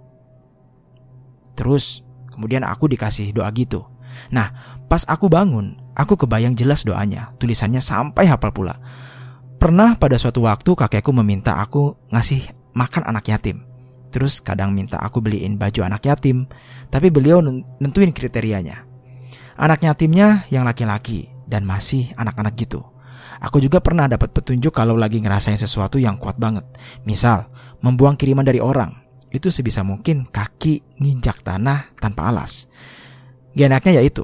Terus, 1.53 2.01
kemudian 2.33 2.65
aku 2.65 2.89
dikasih 2.89 3.37
doa 3.37 3.45
gitu. 3.53 3.85
Nah, 4.33 4.49
pas 4.89 5.05
aku 5.05 5.29
bangun, 5.29 5.77
aku 5.93 6.17
kebayang 6.17 6.57
jelas 6.57 6.81
doanya. 6.81 7.37
Tulisannya 7.37 7.77
sampai 7.77 8.25
hafal 8.25 8.49
pula. 8.49 8.81
Pernah 9.61 10.01
pada 10.01 10.17
suatu 10.17 10.41
waktu 10.41 10.73
kakekku 10.73 11.13
meminta 11.13 11.61
aku 11.61 11.93
ngasih 12.09 12.49
makan 12.73 13.05
anak 13.13 13.29
yatim. 13.29 13.61
Terus 14.09 14.41
kadang 14.41 14.73
minta 14.73 14.97
aku 14.97 15.21
beliin 15.21 15.61
baju 15.61 15.85
anak 15.85 16.09
yatim, 16.09 16.49
tapi 16.89 17.13
beliau 17.13 17.45
nentuin 17.77 18.09
kriterianya. 18.09 18.88
Anak 19.59 19.83
yatimnya 19.83 20.47
yang 20.47 20.63
laki-laki 20.63 21.27
dan 21.43 21.67
masih 21.67 22.15
anak-anak 22.15 22.55
gitu. 22.55 22.79
Aku 23.43 23.59
juga 23.59 23.83
pernah 23.83 24.07
dapat 24.07 24.31
petunjuk 24.31 24.71
kalau 24.71 24.95
lagi 24.95 25.19
ngerasain 25.19 25.59
sesuatu 25.59 25.99
yang 25.99 26.15
kuat 26.15 26.39
banget. 26.39 26.63
Misal, 27.03 27.51
membuang 27.83 28.15
kiriman 28.15 28.47
dari 28.47 28.63
orang. 28.63 28.95
Itu 29.35 29.51
sebisa 29.51 29.83
mungkin 29.83 30.31
kaki 30.31 30.99
nginjak 31.03 31.43
tanah 31.43 31.91
tanpa 31.99 32.31
alas. 32.31 32.71
Gak 33.51 33.67
enaknya 33.67 33.99
yaitu. 33.99 34.23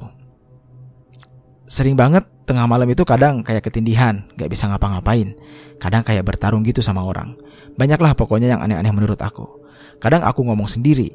Sering 1.68 2.00
banget 2.00 2.24
tengah 2.48 2.64
malam 2.64 2.88
itu 2.88 3.04
kadang 3.04 3.44
kayak 3.44 3.68
ketindihan, 3.68 4.24
gak 4.40 4.48
bisa 4.48 4.72
ngapa-ngapain. 4.72 5.36
Kadang 5.76 6.00
kayak 6.00 6.24
bertarung 6.24 6.64
gitu 6.64 6.80
sama 6.80 7.04
orang. 7.04 7.36
Banyaklah 7.76 8.16
pokoknya 8.16 8.56
yang 8.56 8.64
aneh-aneh 8.64 8.88
menurut 8.88 9.20
aku. 9.20 9.60
Kadang 10.00 10.24
aku 10.24 10.48
ngomong 10.48 10.64
sendiri. 10.64 11.12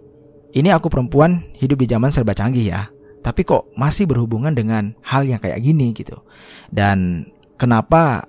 Ini 0.54 0.78
aku 0.78 0.94
perempuan 0.94 1.42
hidup 1.58 1.82
di 1.82 1.90
zaman 1.90 2.14
serba 2.14 2.38
canggih 2.38 2.70
ya. 2.70 2.86
Tapi 3.22 3.46
kok 3.46 3.70
masih 3.78 4.10
berhubungan 4.10 4.54
dengan 4.54 4.98
hal 5.06 5.30
yang 5.30 5.38
kayak 5.38 5.62
gini 5.62 5.94
gitu. 5.94 6.26
Dan 6.74 7.30
Kenapa 7.62 8.26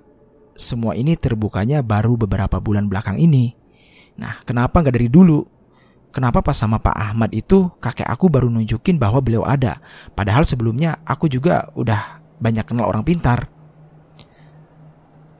semua 0.53 0.93
ini 0.93 1.17
terbukanya 1.17 1.81
baru 1.81 2.13
beberapa 2.13 2.61
bulan 2.61 2.85
belakang 2.85 3.17
ini? 3.17 3.49
Nah, 4.21 4.45
kenapa 4.45 4.85
nggak 4.85 4.93
dari 4.93 5.09
dulu? 5.09 5.41
Kenapa 6.13 6.45
pas 6.45 6.53
sama 6.53 6.77
Pak 6.77 6.93
Ahmad 6.93 7.33
itu 7.33 7.73
kakek 7.81 8.05
aku 8.05 8.29
baru 8.29 8.53
nunjukin 8.53 9.01
bahwa 9.01 9.25
beliau 9.25 9.41
ada? 9.41 9.81
Padahal 10.13 10.45
sebelumnya 10.45 11.01
aku 11.01 11.25
juga 11.25 11.73
udah 11.73 12.21
banyak 12.37 12.61
kenal 12.61 12.85
orang 12.85 13.01
pintar. 13.01 13.49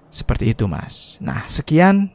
Seperti 0.10 0.58
itu 0.58 0.66
mas. 0.66 1.22
Nah 1.22 1.46
sekian 1.46 2.10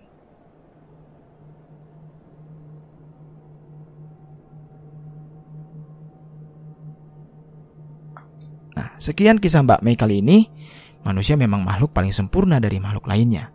sekian 9.09 9.41
kisah 9.41 9.65
Mbak 9.65 9.81
Mei 9.81 9.97
kali 9.97 10.21
ini. 10.21 10.53
Manusia 11.09 11.41
memang 11.41 11.65
makhluk 11.65 11.97
paling 11.97 12.13
sempurna 12.13 12.61
dari 12.61 12.77
makhluk 12.77 13.09
lainnya. 13.09 13.49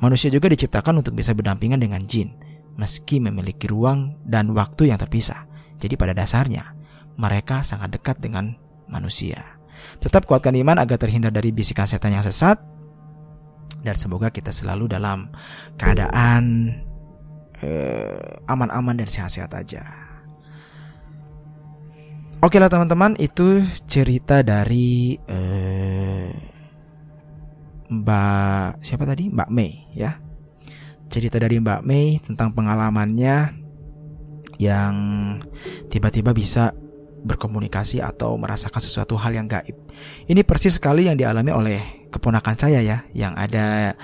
Manusia 0.00 0.32
juga 0.32 0.48
diciptakan 0.48 1.04
untuk 1.04 1.12
bisa 1.12 1.36
berdampingan 1.36 1.76
dengan 1.76 2.00
jin, 2.00 2.32
meski 2.80 3.20
memiliki 3.20 3.68
ruang 3.68 4.16
dan 4.24 4.48
waktu 4.56 4.88
yang 4.88 4.96
terpisah. 4.96 5.44
Jadi 5.76 6.00
pada 6.00 6.16
dasarnya, 6.16 6.72
mereka 7.20 7.60
sangat 7.60 7.92
dekat 7.92 8.16
dengan 8.24 8.56
manusia. 8.88 9.60
Tetap 10.00 10.24
kuatkan 10.24 10.56
iman 10.56 10.80
agar 10.80 10.96
terhindar 10.96 11.34
dari 11.34 11.52
bisikan 11.52 11.84
setan 11.84 12.16
yang 12.16 12.24
sesat, 12.24 12.56
dan 13.84 13.94
semoga 14.00 14.32
kita 14.32 14.48
selalu 14.48 14.88
dalam 14.88 15.28
keadaan 15.76 16.72
eh, 17.60 18.48
aman-aman 18.48 18.96
dan 18.96 19.08
sehat-sehat 19.12 19.52
aja. 19.52 19.84
Oke 22.44 22.60
lah 22.60 22.68
teman-teman, 22.68 23.16
itu 23.16 23.64
cerita 23.88 24.44
dari 24.44 25.16
uh, 25.16 26.28
Mbak 27.88 28.84
siapa 28.84 29.08
tadi? 29.08 29.32
Mbak 29.32 29.48
Mei 29.48 29.88
ya. 29.96 30.20
Cerita 31.08 31.40
dari 31.40 31.56
Mbak 31.56 31.80
Mei 31.88 32.20
tentang 32.20 32.52
pengalamannya 32.52 33.48
yang 34.60 34.94
tiba-tiba 35.88 36.36
bisa 36.36 36.76
berkomunikasi 37.24 38.04
atau 38.04 38.36
merasakan 38.36 38.82
sesuatu 38.84 39.16
hal 39.16 39.32
yang 39.32 39.48
gaib. 39.48 39.80
Ini 40.28 40.44
persis 40.44 40.76
sekali 40.76 41.08
yang 41.08 41.16
dialami 41.16 41.48
oleh 41.48 41.80
keponakan 42.12 42.60
saya 42.60 42.84
ya, 42.84 43.08
yang 43.16 43.32
ada 43.40 43.96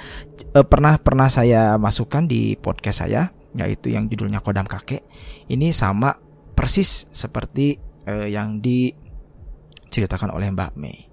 eh, 0.56 0.64
pernah 0.64 0.96
pernah 0.96 1.28
saya 1.28 1.76
masukkan 1.76 2.24
di 2.24 2.56
podcast 2.56 3.04
saya, 3.04 3.36
yaitu 3.52 3.92
yang 3.92 4.08
judulnya 4.08 4.40
Kodam 4.40 4.64
Kakek. 4.64 5.04
Ini 5.52 5.76
sama 5.76 6.16
persis 6.56 7.12
seperti 7.12 7.89
eh, 8.10 8.26
yang 8.34 8.58
diceritakan 8.58 10.34
oleh 10.34 10.50
Mbak 10.50 10.72
Mei. 10.74 11.09